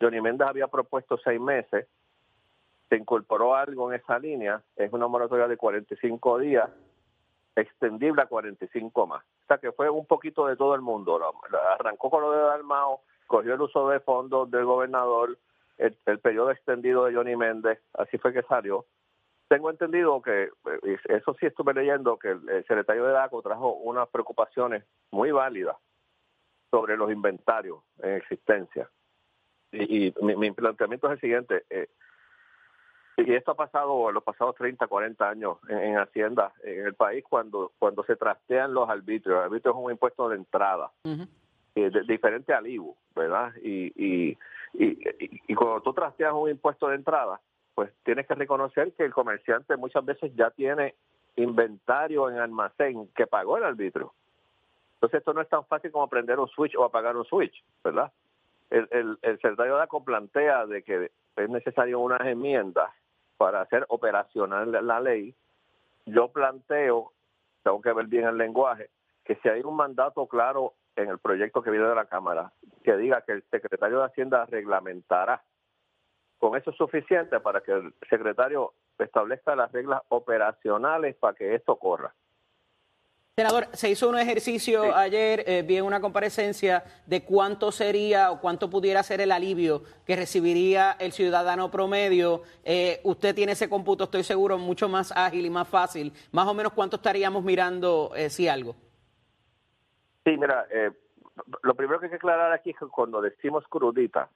Johnny 0.00 0.20
Méndez 0.20 0.48
había 0.48 0.66
propuesto 0.66 1.16
seis 1.18 1.40
meses, 1.40 1.86
se 2.88 2.96
incorporó 2.96 3.54
algo 3.54 3.90
en 3.92 4.00
esa 4.00 4.18
línea, 4.18 4.60
es 4.76 4.92
una 4.92 5.06
moratoria 5.06 5.46
de 5.46 5.56
45 5.56 6.38
días, 6.38 6.68
extendible 7.54 8.22
a 8.22 8.26
45 8.26 9.06
más. 9.06 9.22
O 9.22 9.46
sea 9.46 9.58
que 9.58 9.72
fue 9.72 9.88
un 9.88 10.06
poquito 10.06 10.46
de 10.46 10.56
todo 10.56 10.74
el 10.74 10.80
mundo. 10.80 11.20
Arrancó 11.78 12.10
con 12.10 12.22
lo 12.22 12.32
de 12.32 12.42
Dalmao, 12.42 13.00
cogió 13.26 13.54
el 13.54 13.60
uso 13.60 13.88
de 13.88 14.00
fondos 14.00 14.50
del 14.50 14.64
gobernador, 14.64 15.38
el, 15.78 16.18
periodo 16.18 16.50
extendido 16.50 17.04
de 17.04 17.14
Johnny 17.14 17.36
Méndez, 17.36 17.80
así 17.94 18.18
fue 18.18 18.32
que 18.32 18.42
salió. 18.42 18.84
Tengo 19.48 19.70
entendido 19.70 20.20
que, 20.22 20.44
eh, 20.44 20.98
eso 21.08 21.34
sí 21.38 21.46
estuve 21.46 21.74
leyendo, 21.74 22.18
que 22.18 22.30
el, 22.30 22.64
secretario 22.66 23.04
de 23.04 23.12
DACO 23.12 23.42
trajo 23.42 23.72
unas 23.74 24.08
preocupaciones 24.08 24.84
muy 25.10 25.30
válidas 25.30 25.76
sobre 26.72 26.96
los 26.96 27.12
inventarios 27.12 27.80
en 28.02 28.14
existencia. 28.14 28.88
Y, 29.70 30.12
mi, 30.22 30.50
planteamiento 30.50 31.06
es 31.06 31.12
el 31.12 31.20
siguiente, 31.20 31.64
eh, 31.70 31.88
y 33.18 33.34
esto 33.34 33.52
ha 33.52 33.54
pasado 33.54 34.08
en 34.08 34.14
los 34.14 34.24
pasados 34.24 34.54
30, 34.56 34.86
40 34.86 35.28
años 35.28 35.58
en, 35.68 35.98
Hacienda 35.98 36.52
en 36.64 36.86
el 36.86 36.94
país 36.94 37.22
cuando 37.28 37.72
cuando 37.78 38.02
se 38.04 38.16
trastean 38.16 38.72
los 38.72 38.88
arbitrios. 38.88 39.38
El 39.38 39.44
arbitrio 39.44 39.72
es 39.72 39.78
un 39.78 39.90
impuesto 39.90 40.28
de 40.30 40.36
entrada, 40.36 40.90
eh, 41.74 41.90
diferente 42.08 42.54
al 42.54 42.66
IVU, 42.66 42.96
¿verdad? 43.14 43.52
Y, 43.62 43.92
y, 43.94 44.38
y, 44.72 45.54
cuando 45.54 45.82
tú 45.82 45.92
trasteas 45.92 46.32
un 46.32 46.48
impuesto 46.48 46.88
de 46.88 46.96
entrada, 46.96 47.40
pues 47.74 47.92
tienes 48.02 48.26
que 48.26 48.34
reconocer 48.34 48.92
que 48.94 49.04
el 49.04 49.12
comerciante 49.12 49.76
muchas 49.76 50.04
veces 50.04 50.32
ya 50.34 50.50
tiene 50.50 50.94
inventario 51.36 52.30
en 52.30 52.38
almacén 52.38 53.08
que 53.14 53.26
pagó 53.26 53.58
el 53.58 53.64
arbitrio. 53.64 54.14
Entonces 55.02 55.18
esto 55.18 55.34
no 55.34 55.40
es 55.40 55.48
tan 55.48 55.66
fácil 55.66 55.90
como 55.90 56.06
prender 56.06 56.38
un 56.38 56.46
switch 56.46 56.76
o 56.76 56.84
apagar 56.84 57.16
un 57.16 57.24
switch, 57.24 57.64
¿verdad? 57.82 58.12
El, 58.70 59.18
secretario 59.20 59.74
de 59.74 59.82
ACO 59.82 60.04
plantea 60.04 60.64
de 60.66 60.84
que 60.84 61.10
es 61.34 61.50
necesario 61.50 61.98
unas 61.98 62.20
enmiendas 62.20 62.88
para 63.36 63.62
hacer 63.62 63.84
operacional 63.88 64.70
la 64.86 65.00
ley, 65.00 65.34
yo 66.06 66.28
planteo, 66.28 67.10
tengo 67.64 67.80
que 67.80 67.92
ver 67.92 68.06
bien 68.06 68.28
el 68.28 68.38
lenguaje, 68.38 68.90
que 69.24 69.34
si 69.42 69.48
hay 69.48 69.62
un 69.62 69.74
mandato 69.74 70.28
claro 70.28 70.74
en 70.94 71.08
el 71.08 71.18
proyecto 71.18 71.62
que 71.62 71.72
viene 71.72 71.88
de 71.88 71.96
la 71.96 72.06
Cámara, 72.06 72.52
que 72.84 72.96
diga 72.96 73.22
que 73.22 73.32
el 73.32 73.42
secretario 73.50 73.98
de 73.98 74.04
Hacienda 74.04 74.46
reglamentará, 74.46 75.42
con 76.38 76.56
eso 76.56 76.70
es 76.70 76.76
suficiente 76.76 77.40
para 77.40 77.60
que 77.60 77.72
el 77.72 77.92
secretario 78.08 78.72
establezca 79.00 79.56
las 79.56 79.72
reglas 79.72 80.00
operacionales 80.10 81.16
para 81.16 81.34
que 81.34 81.56
esto 81.56 81.74
corra. 81.74 82.14
Senador, 83.34 83.68
se 83.72 83.88
hizo 83.88 84.10
un 84.10 84.18
ejercicio 84.18 84.94
ayer, 84.94 85.42
eh, 85.46 85.62
vi 85.62 85.80
una 85.80 86.02
comparecencia 86.02 86.84
de 87.06 87.24
cuánto 87.24 87.72
sería 87.72 88.30
o 88.30 88.38
cuánto 88.38 88.68
pudiera 88.68 89.02
ser 89.02 89.22
el 89.22 89.32
alivio 89.32 89.84
que 90.04 90.16
recibiría 90.16 90.92
el 90.98 91.12
ciudadano 91.12 91.70
promedio. 91.70 92.42
Eh, 92.62 93.00
usted 93.04 93.34
tiene 93.34 93.52
ese 93.52 93.70
cómputo, 93.70 94.04
estoy 94.04 94.22
seguro, 94.22 94.58
mucho 94.58 94.86
más 94.86 95.12
ágil 95.16 95.46
y 95.46 95.48
más 95.48 95.66
fácil. 95.66 96.12
Más 96.30 96.46
o 96.46 96.52
menos 96.52 96.74
cuánto 96.74 96.96
estaríamos 96.96 97.42
mirando, 97.42 98.12
eh, 98.14 98.28
si 98.28 98.48
algo. 98.48 98.76
Sí, 100.26 100.36
mira, 100.36 100.66
eh, 100.70 100.90
lo 101.62 101.74
primero 101.74 102.00
que 102.00 102.06
hay 102.06 102.10
que 102.10 102.16
aclarar 102.16 102.52
aquí 102.52 102.68
es 102.68 102.76
que 102.76 102.86
cuando 102.88 103.22
decimos 103.22 103.64
crudita, 103.70 104.28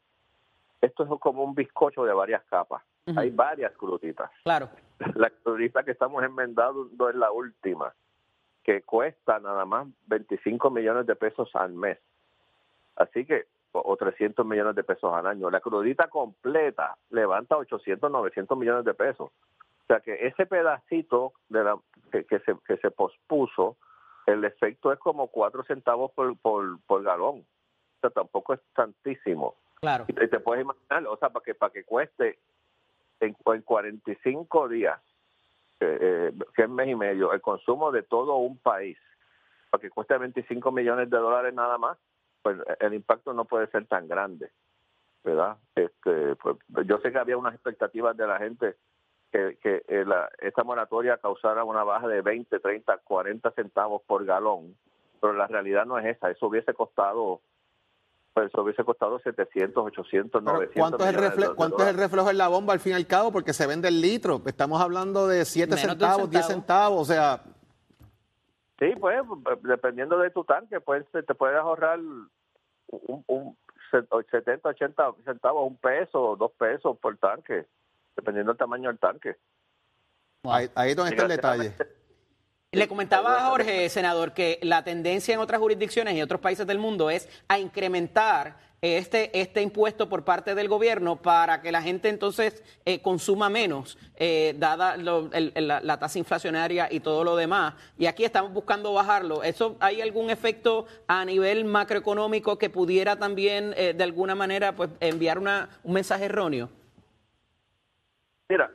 esto 0.81 1.03
es 1.03 1.21
como 1.21 1.45
un 1.45 1.55
bizcocho 1.55 2.03
de 2.07 2.15
varias 2.15 2.43
capas. 2.45 2.83
Hay 3.15 3.29
varias 3.29 3.77
cruditas. 3.77 4.31
Claro. 4.43 4.71
La 5.17 5.29
crudita 5.29 5.83
que 5.83 5.91
estamos 5.91 6.25
enmendando 6.25 7.11
es 7.11 7.15
la 7.15 7.31
última 7.31 7.93
que 8.67 8.83
cuesta 8.83 9.39
nada 9.39 9.65
más 9.65 9.87
25 10.09 10.71
millones 10.71 11.07
de 11.07 11.15
pesos 11.15 11.49
al 11.55 11.73
mes. 11.73 11.99
Así 12.97 13.25
que, 13.25 13.47
o 13.71 13.97
300 13.97 14.45
millones 14.45 14.75
de 14.75 14.83
pesos 14.83 15.15
al 15.15 15.25
año. 15.29 15.51
La 15.51 15.61
crudita 15.61 16.09
completa 16.09 16.97
levanta 17.11 17.57
800, 17.57 18.11
900 18.11 18.59
millones 18.59 18.85
de 18.85 18.95
pesos. 18.95 19.31
O 19.31 19.87
sea 19.87 20.01
que 20.01 20.27
ese 20.27 20.47
pedacito 20.47 21.35
de 21.49 21.63
la, 21.63 21.79
que, 22.11 22.25
se, 22.41 22.57
que 22.67 22.77
se 22.79 22.91
pospuso, 22.91 23.77
el 24.27 24.45
efecto 24.45 24.93
es 24.93 24.99
como 24.99 25.29
4 25.29 25.63
centavos 25.63 26.11
por, 26.11 26.37
por, 26.39 26.81
por 26.89 27.05
galón. 27.05 27.47
O 27.99 28.01
sea, 28.01 28.11
tampoco 28.11 28.55
es 28.55 28.61
tantísimo. 28.75 29.55
Claro. 29.77 30.07
Y 30.09 30.13
te, 30.13 30.41
puedes 30.41 30.65
imaginar, 30.65 31.07
o 31.07 31.17
sea, 31.19 31.31
para 31.31 31.45
que, 31.45 31.55
para 31.55 31.73
que 31.73 31.85
cueste 31.85 32.41
en, 33.21 33.37
en 33.47 33.63
45 33.63 34.69
días 34.69 35.01
eh, 35.81 36.33
que 36.55 36.63
es 36.63 36.69
mes 36.69 36.89
y 36.89 36.95
medio, 36.95 37.33
el 37.33 37.41
consumo 37.41 37.93
de 37.93 38.03
todo 38.03 38.37
un 38.37 38.59
país, 38.59 38.99
para 39.71 39.81
que 39.81 39.91
cueste 39.91 40.17
25 40.17 40.73
millones 40.73 41.11
de 41.11 41.19
dólares 41.19 41.55
nada 41.55 41.79
más, 41.79 41.99
pues 42.43 42.59
el 42.81 42.95
impacto 42.95 43.33
no 43.33 43.45
puede 43.45 43.67
ser 43.69 43.87
tan 43.87 44.09
grande, 44.09 44.51
¿verdad? 45.25 45.57
Este, 45.75 46.37
pues, 46.37 46.57
yo 46.87 46.99
sé 46.99 47.13
que 47.13 47.19
había 47.19 47.37
unas 47.37 47.55
expectativas 47.55 48.17
de 48.17 48.27
la 48.27 48.39
gente 48.39 48.77
que, 49.33 49.59
que 49.61 49.83
eh, 49.89 50.05
la, 50.07 50.31
esta 50.39 50.63
moratoria 50.63 51.19
causara 51.19 51.65
una 51.65 51.83
baja 51.83 52.07
de 52.09 52.23
20, 52.23 52.59
30, 52.61 52.99
40 52.99 53.51
centavos 53.51 54.03
por 54.07 54.25
galón, 54.25 54.77
pero 55.21 55.33
la 55.33 55.47
realidad 55.47 55.87
no 55.87 55.99
es 55.99 56.07
esa, 56.07 56.31
eso 56.31 56.47
hubiese 56.47 56.73
costado 56.75 57.41
pues 58.37 58.49
eso 58.49 58.63
hubiese 58.63 58.85
costado 58.85 59.19
700, 59.21 59.87
800, 59.87 60.43
900. 60.43 60.75
¿Cuánto, 60.79 61.05
es 61.05 61.09
el, 61.09 61.15
reflejo, 61.15 61.57
¿cuánto 61.57 61.83
es 61.83 61.89
el 61.89 61.97
reflejo 61.97 62.29
en 62.29 62.37
la 62.37 62.49
bomba 62.49 62.75
al 62.75 62.81
fin 62.81 62.93
y 62.93 62.97
al 62.97 63.07
cabo? 63.07 63.33
Porque 63.33 63.55
se 63.55 63.67
vende 63.67 63.89
el 63.89 64.03
litro. 64.03 64.43
Estamos 64.45 64.83
hablando 64.83 65.27
de 65.27 65.47
7 65.47 65.75
centavos, 65.79 66.29
10 66.29 66.47
centavos, 66.47 67.01
o 67.01 67.05
sea... 67.07 67.41
Sí, 68.79 68.93
pues, 69.01 69.23
dependiendo 69.63 70.19
de 70.19 70.29
tu 70.29 70.45
tanque, 70.45 70.83
pues 70.83 71.07
te 71.11 71.35
puedes 71.35 71.57
ahorrar 71.57 71.99
un, 71.99 73.25
un 73.27 73.57
70, 73.91 74.69
80 74.69 75.15
centavos, 75.25 75.67
un 75.67 75.79
peso, 75.79 76.37
dos 76.37 76.53
pesos 76.59 76.99
por 76.99 77.17
tanque, 77.17 77.65
dependiendo 78.17 78.53
del 78.53 78.59
tamaño 78.59 78.91
del 78.91 78.99
tanque. 78.99 79.37
Ahí, 80.43 80.69
ahí 80.75 80.91
es 80.91 80.97
donde 80.97 81.13
está 81.13 81.23
el 81.23 81.31
detalle. 81.31 81.73
Le 82.73 82.89
comentaba 82.89 83.39
a 83.39 83.51
Jorge, 83.51 83.89
senador, 83.89 84.35
que 84.35 84.59
la 84.63 84.85
tendencia 84.85 85.33
en 85.33 85.41
otras 85.41 85.61
jurisdicciones 85.61 86.15
y 86.15 86.23
otros 86.23 86.41
países 86.41 86.67
del 86.67 86.79
mundo 86.79 87.09
es 87.09 87.29
a 87.49 87.59
incrementar 87.59 88.57
este, 88.83 89.41
este 89.41 89.63
impuesto 89.63 90.09
por 90.09 90.25
parte 90.25 90.55
del 90.55 90.69
gobierno 90.69 91.17
para 91.17 91.63
que 91.63 91.73
la 91.73 91.81
gente 91.81 92.09
entonces 92.09 92.63
eh, 92.85 93.01
consuma 93.01 93.49
menos, 93.49 93.99
eh, 94.17 94.55
dada 94.59 94.97
la, 94.97 95.99
tasa 95.99 96.19
inflacionaria 96.19 96.89
y 96.91 97.01
todo 97.01 97.25
lo 97.25 97.37
demás. 97.37 97.75
Y 97.97 98.07
aquí 98.07 98.25
estamos 98.25 98.53
buscando 98.53 98.93
bajarlo. 98.93 99.43
¿Eso 99.43 99.77
hay 99.81 100.03
algún 100.03 100.29
efecto 100.29 100.87
a 101.07 101.25
nivel 101.25 101.65
macroeconómico 101.65 102.59
que 102.59 102.69
pudiera 102.69 103.17
también 103.17 103.73
eh, 103.77 103.95
de 103.95 104.05
alguna 104.05 104.35
manera 104.35 104.77
pues 104.77 104.91
enviar 105.01 105.39
una, 105.39 105.71
un 105.83 105.95
mensaje 105.95 106.27
erróneo? 106.27 106.69
Mira, 108.49 108.71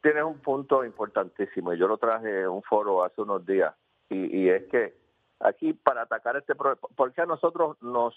tienes 0.00 0.24
un 0.24 0.38
punto 0.38 0.84
importantísimo 0.84 1.72
y 1.72 1.78
yo 1.78 1.88
lo 1.88 1.98
traje 1.98 2.42
en 2.42 2.48
un 2.48 2.62
foro 2.62 3.04
hace 3.04 3.22
unos 3.22 3.44
días 3.46 3.74
y, 4.10 4.48
es 4.48 4.64
que 4.68 4.94
aquí 5.40 5.74
para 5.74 6.02
atacar 6.02 6.36
este 6.36 6.54
problema, 6.54 6.80
¿por 6.96 7.12
qué 7.12 7.22
a 7.22 7.26
nosotros 7.26 7.76
nos 7.82 8.14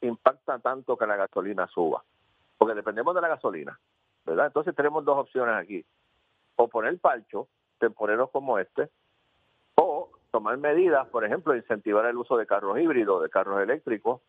impacta 0.00 0.58
tanto 0.58 0.96
que 0.96 1.06
la 1.06 1.16
gasolina 1.16 1.68
suba? 1.68 2.02
Porque 2.58 2.74
dependemos 2.74 3.14
de 3.14 3.20
la 3.20 3.28
gasolina, 3.28 3.78
¿verdad? 4.24 4.46
Entonces 4.46 4.74
tenemos 4.74 5.04
dos 5.04 5.18
opciones 5.18 5.54
aquí, 5.54 5.84
o 6.56 6.68
poner 6.68 6.98
palcho, 6.98 7.46
temporeros 7.78 8.30
como 8.30 8.58
este, 8.58 8.90
o 9.76 10.10
tomar 10.32 10.56
medidas, 10.58 11.06
por 11.08 11.24
ejemplo, 11.24 11.54
incentivar 11.54 12.06
el 12.06 12.16
uso 12.16 12.36
de 12.36 12.46
carros 12.46 12.78
híbridos, 12.80 13.22
de 13.22 13.30
carros 13.30 13.62
eléctricos, 13.62 14.20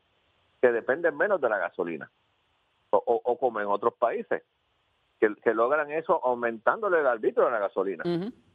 que 0.62 0.72
dependen 0.72 1.18
menos 1.18 1.42
de 1.42 1.50
la 1.50 1.58
gasolina, 1.58 2.10
o 2.92 3.38
como 3.40 3.60
en 3.60 3.68
otros 3.68 3.96
países, 3.96 4.44
que, 5.42 5.54
logran 5.54 5.92
eso 5.92 6.20
aumentándole 6.24 7.00
el 7.00 7.08
arbitrio 7.08 7.48
a 7.48 7.52
la 7.52 7.60
gasolina, 7.60 8.04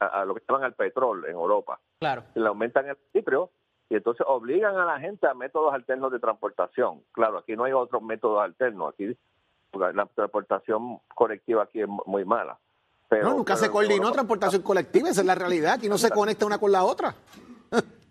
a, 0.00 0.25
lo 0.25 0.34
que 0.34 0.42
llaman 0.48 0.64
el 0.64 0.75
petróleo 0.75 1.26
en 1.26 1.32
Europa. 1.32 1.78
Claro. 1.98 2.25
Le 2.34 2.46
aumentan 2.46 2.87
el 2.87 2.96
arbitrio 3.12 3.50
y 3.88 3.96
entonces 3.96 4.26
obligan 4.28 4.76
a 4.76 4.84
la 4.84 5.00
gente 5.00 5.26
a 5.26 5.34
métodos 5.34 5.72
alternos 5.72 6.12
de 6.12 6.18
transportación. 6.18 7.02
Claro, 7.12 7.38
aquí 7.38 7.56
no 7.56 7.64
hay 7.64 7.72
otros 7.72 8.02
métodos 8.02 8.42
alternos, 8.42 8.92
aquí 8.92 9.16
la 9.72 10.06
transportación 10.06 11.00
colectiva 11.14 11.64
aquí 11.64 11.80
es 11.80 11.88
muy 11.88 12.25
mala. 12.25 12.58
Pero, 13.08 13.30
no, 13.30 13.37
nunca 13.37 13.56
se 13.56 13.70
coordinó 13.70 14.12
transportación 14.12 14.62
colectiva, 14.62 15.08
esa 15.08 15.22
es 15.22 15.26
la 15.26 15.34
realidad, 15.34 15.75
aquí 15.75 15.88
no 15.88 15.96
se 15.96 16.10
conecta 16.10 16.44
una 16.44 16.58
con 16.58 16.70
la 16.70 16.84
otra. 16.84 17.14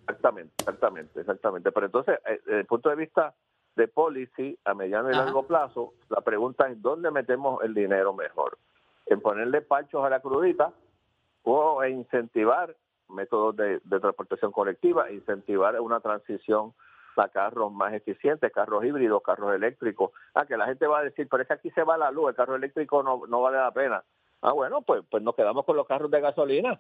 exactamente, 0.08 0.54
exactamente, 0.58 1.20
exactamente. 1.20 1.72
Pero 1.72 1.86
entonces, 1.86 2.20
eh, 2.26 2.40
desde 2.44 2.60
el 2.62 2.66
punto 2.66 2.90
de 2.90 2.96
vista 2.96 3.36
de 3.78 3.88
policy 3.88 4.58
a 4.66 4.74
mediano 4.74 5.10
y 5.10 5.14
largo 5.14 5.44
plazo, 5.44 5.94
la 6.10 6.22
pregunta 6.22 6.68
es 6.68 6.82
dónde 6.82 7.12
metemos 7.12 7.64
el 7.64 7.76
dinero 7.76 8.12
mejor. 8.12 8.58
En 9.06 9.22
ponerle 9.22 9.62
panchos 9.62 10.04
a 10.04 10.10
la 10.10 10.20
crudita 10.20 10.74
o 11.44 11.86
incentivar 11.86 12.76
métodos 13.08 13.56
de, 13.56 13.80
transportación 13.88 14.52
colectiva, 14.52 15.12
incentivar 15.12 15.80
una 15.80 16.00
transición 16.00 16.74
a 17.18 17.30
carros 17.30 17.72
más 17.72 17.94
eficientes, 17.94 18.52
carros 18.52 18.84
híbridos, 18.84 19.24
carros 19.24 19.54
eléctricos. 19.54 20.12
Ah, 20.34 20.46
que 20.46 20.58
la 20.58 20.66
gente 20.66 20.86
va 20.86 21.00
a 21.00 21.04
decir, 21.04 21.28
pero 21.30 21.42
es 21.42 21.48
que 21.48 21.54
aquí 21.54 21.72
se 21.72 21.84
va 21.84 21.98
la 21.98 22.12
luz, 22.12 22.30
el 22.30 22.36
carro 22.36 22.56
eléctrico 22.56 23.02
no, 23.02 23.22
no 23.28 23.42
vale 23.42 23.58
la 23.58 23.72
pena. 23.72 24.04
Ah, 24.42 24.52
bueno, 24.52 24.82
pues, 24.82 25.04
pues 25.10 25.24
nos 25.24 25.36
quedamos 25.36 25.66
con 25.66 25.78
los 25.78 25.88
carros 25.88 26.12
de 26.12 26.22
gasolina. 26.22 26.80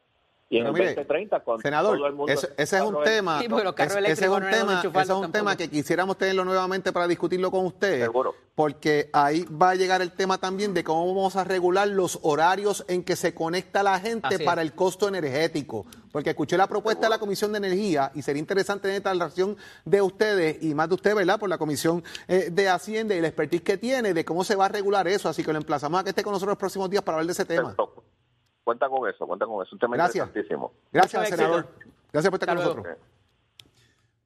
Y 0.49 0.59
en 0.59 0.67
el 0.67 0.71
2030, 0.73 1.41
cuando 1.41 1.61
senador, 1.61 1.97
todo 1.97 2.07
el 2.07 2.13
mundo 2.13 2.31
ese, 2.31 2.47
ese 2.55 2.77
es 2.77 2.81
un 2.81 3.03
tema, 3.03 3.39
Sí, 3.39 3.45
ese- 3.47 3.99
ese 4.11 4.23
es 4.25 4.29
un 4.31 4.39
no 4.43 4.49
tema, 4.49 4.79
ese 4.79 4.87
es 4.87 4.93
un 4.95 5.03
tampoco. 5.03 5.29
tema 5.31 5.57
que 5.57 5.69
quisiéramos 5.69 6.17
tenerlo 6.17 6.45
nuevamente 6.45 6.93
para 6.93 7.05
discutirlo 7.05 7.51
con 7.51 7.65
usted, 7.65 7.99
Seguro. 8.03 8.33
porque 8.55 9.09
ahí 9.11 9.43
va 9.45 9.71
a 9.71 9.75
llegar 9.75 10.01
el 10.01 10.13
tema 10.13 10.37
también 10.37 10.73
de 10.73 10.85
cómo 10.85 11.05
vamos 11.13 11.35
a 11.35 11.43
regular 11.43 11.89
los 11.89 12.19
horarios 12.21 12.85
en 12.87 13.03
que 13.03 13.17
se 13.17 13.33
conecta 13.33 13.83
la 13.83 13.99
gente 13.99 14.27
Así 14.27 14.35
es. 14.35 14.43
para 14.43 14.61
el 14.61 14.71
costo 14.73 15.09
energético, 15.09 15.85
porque 16.13 16.29
escuché 16.29 16.55
la 16.55 16.67
propuesta 16.67 17.07
de 17.07 17.09
la 17.09 17.19
Comisión 17.19 17.51
de 17.51 17.57
Energía 17.57 18.13
y 18.15 18.21
sería 18.21 18.39
interesante 18.39 18.83
tener 18.83 18.97
esta 18.99 19.11
relación 19.11 19.57
de 19.83 20.01
ustedes 20.01 20.63
y 20.63 20.73
más 20.73 20.87
de 20.87 20.95
usted, 20.95 21.13
¿verdad? 21.13 21.37
Por 21.41 21.49
la 21.49 21.57
Comisión 21.57 22.05
eh, 22.29 22.47
de 22.53 22.69
Hacienda 22.69 23.13
y 23.15 23.19
la 23.19 23.27
expertise 23.27 23.63
que 23.63 23.77
tiene 23.77 24.13
de 24.13 24.23
cómo 24.23 24.45
se 24.45 24.55
va 24.55 24.67
a 24.67 24.69
regular 24.69 25.09
eso, 25.09 25.27
así 25.27 25.43
que 25.43 25.51
lo 25.51 25.57
emplazamos 25.59 25.99
a 25.99 26.03
que 26.05 26.11
esté 26.11 26.23
con 26.23 26.31
nosotros 26.31 26.51
los 26.53 26.57
próximos 26.57 26.89
días 26.89 27.03
para 27.03 27.17
hablar 27.17 27.27
de 27.27 27.33
ese 27.33 27.43
tema. 27.43 27.75
Perfecto. 27.75 28.03
Cuenta 28.67 28.89
con 28.89 29.09
eso, 29.09 29.25
cuenta 29.25 29.45
con 29.45 29.65
eso. 29.65 29.73
Un 29.75 29.79
tema 29.79 29.95
Gracias. 29.95 30.27
interesantísimo. 30.27 30.73
Gracias, 30.91 31.29
senador. 31.29 31.59
éxito. 31.61 31.89
Gracias 32.11 32.29
por 32.31 32.37
estar 32.41 32.49
Hasta 32.57 32.67
con 32.67 32.75
luego. 32.75 32.89
nosotros. 32.89 33.07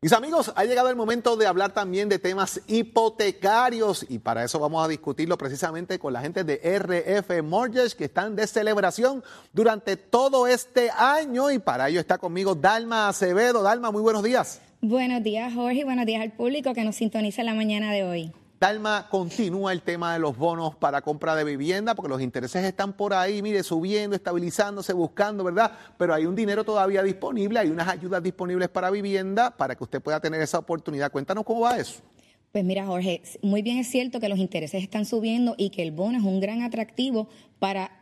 Mis 0.02 0.14
amigos, 0.14 0.52
ha 0.56 0.66
llegado 0.66 0.90
el 0.90 0.96
momento 0.96 1.38
de 1.38 1.46
hablar 1.46 1.74
también 1.74 2.10
de 2.10 2.18
temas 2.18 2.60
hipotecarios 2.66 4.04
y 4.10 4.18
para 4.18 4.44
eso 4.44 4.58
vamos 4.58 4.84
a 4.84 4.88
discutirlo 4.88 5.38
precisamente 5.38 6.00
con 6.00 6.12
la 6.12 6.22
gente 6.22 6.44
de 6.44 6.56
RF 6.80 7.44
Mortgage 7.44 7.96
que 7.96 8.06
están 8.06 8.36
de 8.36 8.48
celebración 8.48 9.24
durante 9.54 9.96
todo 9.96 10.48
este 10.48 10.90
año 10.90 11.52
y 11.52 11.60
para 11.60 11.90
ello 11.90 12.00
está 12.00 12.18
conmigo 12.18 12.56
Dalma 12.56 13.10
Acevedo. 13.10 13.62
Dalma, 13.62 13.92
muy 13.92 14.02
buenos 14.02 14.24
días. 14.24 14.60
Buenos 14.82 15.22
días, 15.22 15.54
Jorge, 15.54 15.82
y 15.82 15.84
buenos 15.84 16.08
días 16.08 16.24
al 16.24 16.32
público 16.32 16.74
que 16.74 16.84
nos 16.84 16.96
sintoniza 16.96 17.42
en 17.42 17.46
la 17.46 17.54
mañana 17.54 17.92
de 17.92 18.04
hoy. 18.06 18.34
Dalma, 18.62 19.08
continúa 19.10 19.74
el 19.74 19.82
tema 19.82 20.14
de 20.14 20.20
los 20.20 20.38
bonos 20.38 20.76
para 20.76 21.02
compra 21.02 21.34
de 21.34 21.44
vivienda, 21.44 21.96
porque 21.96 22.10
los 22.10 22.22
intereses 22.22 22.64
están 22.64 22.94
por 22.94 23.12
ahí, 23.12 23.42
mire, 23.42 23.64
subiendo, 23.64 24.16
estabilizándose, 24.16 24.94
buscando, 24.94 25.44
¿verdad? 25.44 25.72
Pero 25.98 26.14
hay 26.14 26.28
un 26.28 26.36
dinero 26.36 26.64
todavía 26.64 27.02
disponible, 27.02 27.58
hay 27.58 27.70
unas 27.70 27.88
ayudas 27.88 28.22
disponibles 28.22 28.70
para 28.70 28.92
vivienda 28.92 29.50
para 29.50 29.74
que 29.74 29.84
usted 29.84 30.00
pueda 30.00 30.20
tener 30.20 30.40
esa 30.42 30.60
oportunidad. 30.60 31.12
Cuéntanos 31.12 31.44
cómo 31.44 31.62
va 31.62 31.78
eso. 31.78 32.04
Pues 32.52 32.64
mira, 32.64 32.86
Jorge, 32.86 33.24
muy 33.42 33.64
bien 33.64 33.80
es 33.80 33.88
cierto 33.88 34.20
que 34.20 34.30
los 34.30 34.38
intereses 34.38 34.84
están 34.84 35.06
subiendo 35.08 35.56
y 35.58 35.72
que 35.72 35.82
el 35.82 35.92
bono 35.92 36.20
es 36.20 36.24
un 36.24 36.40
gran 36.40 36.62
atractivo 36.62 37.30
para 37.58 38.01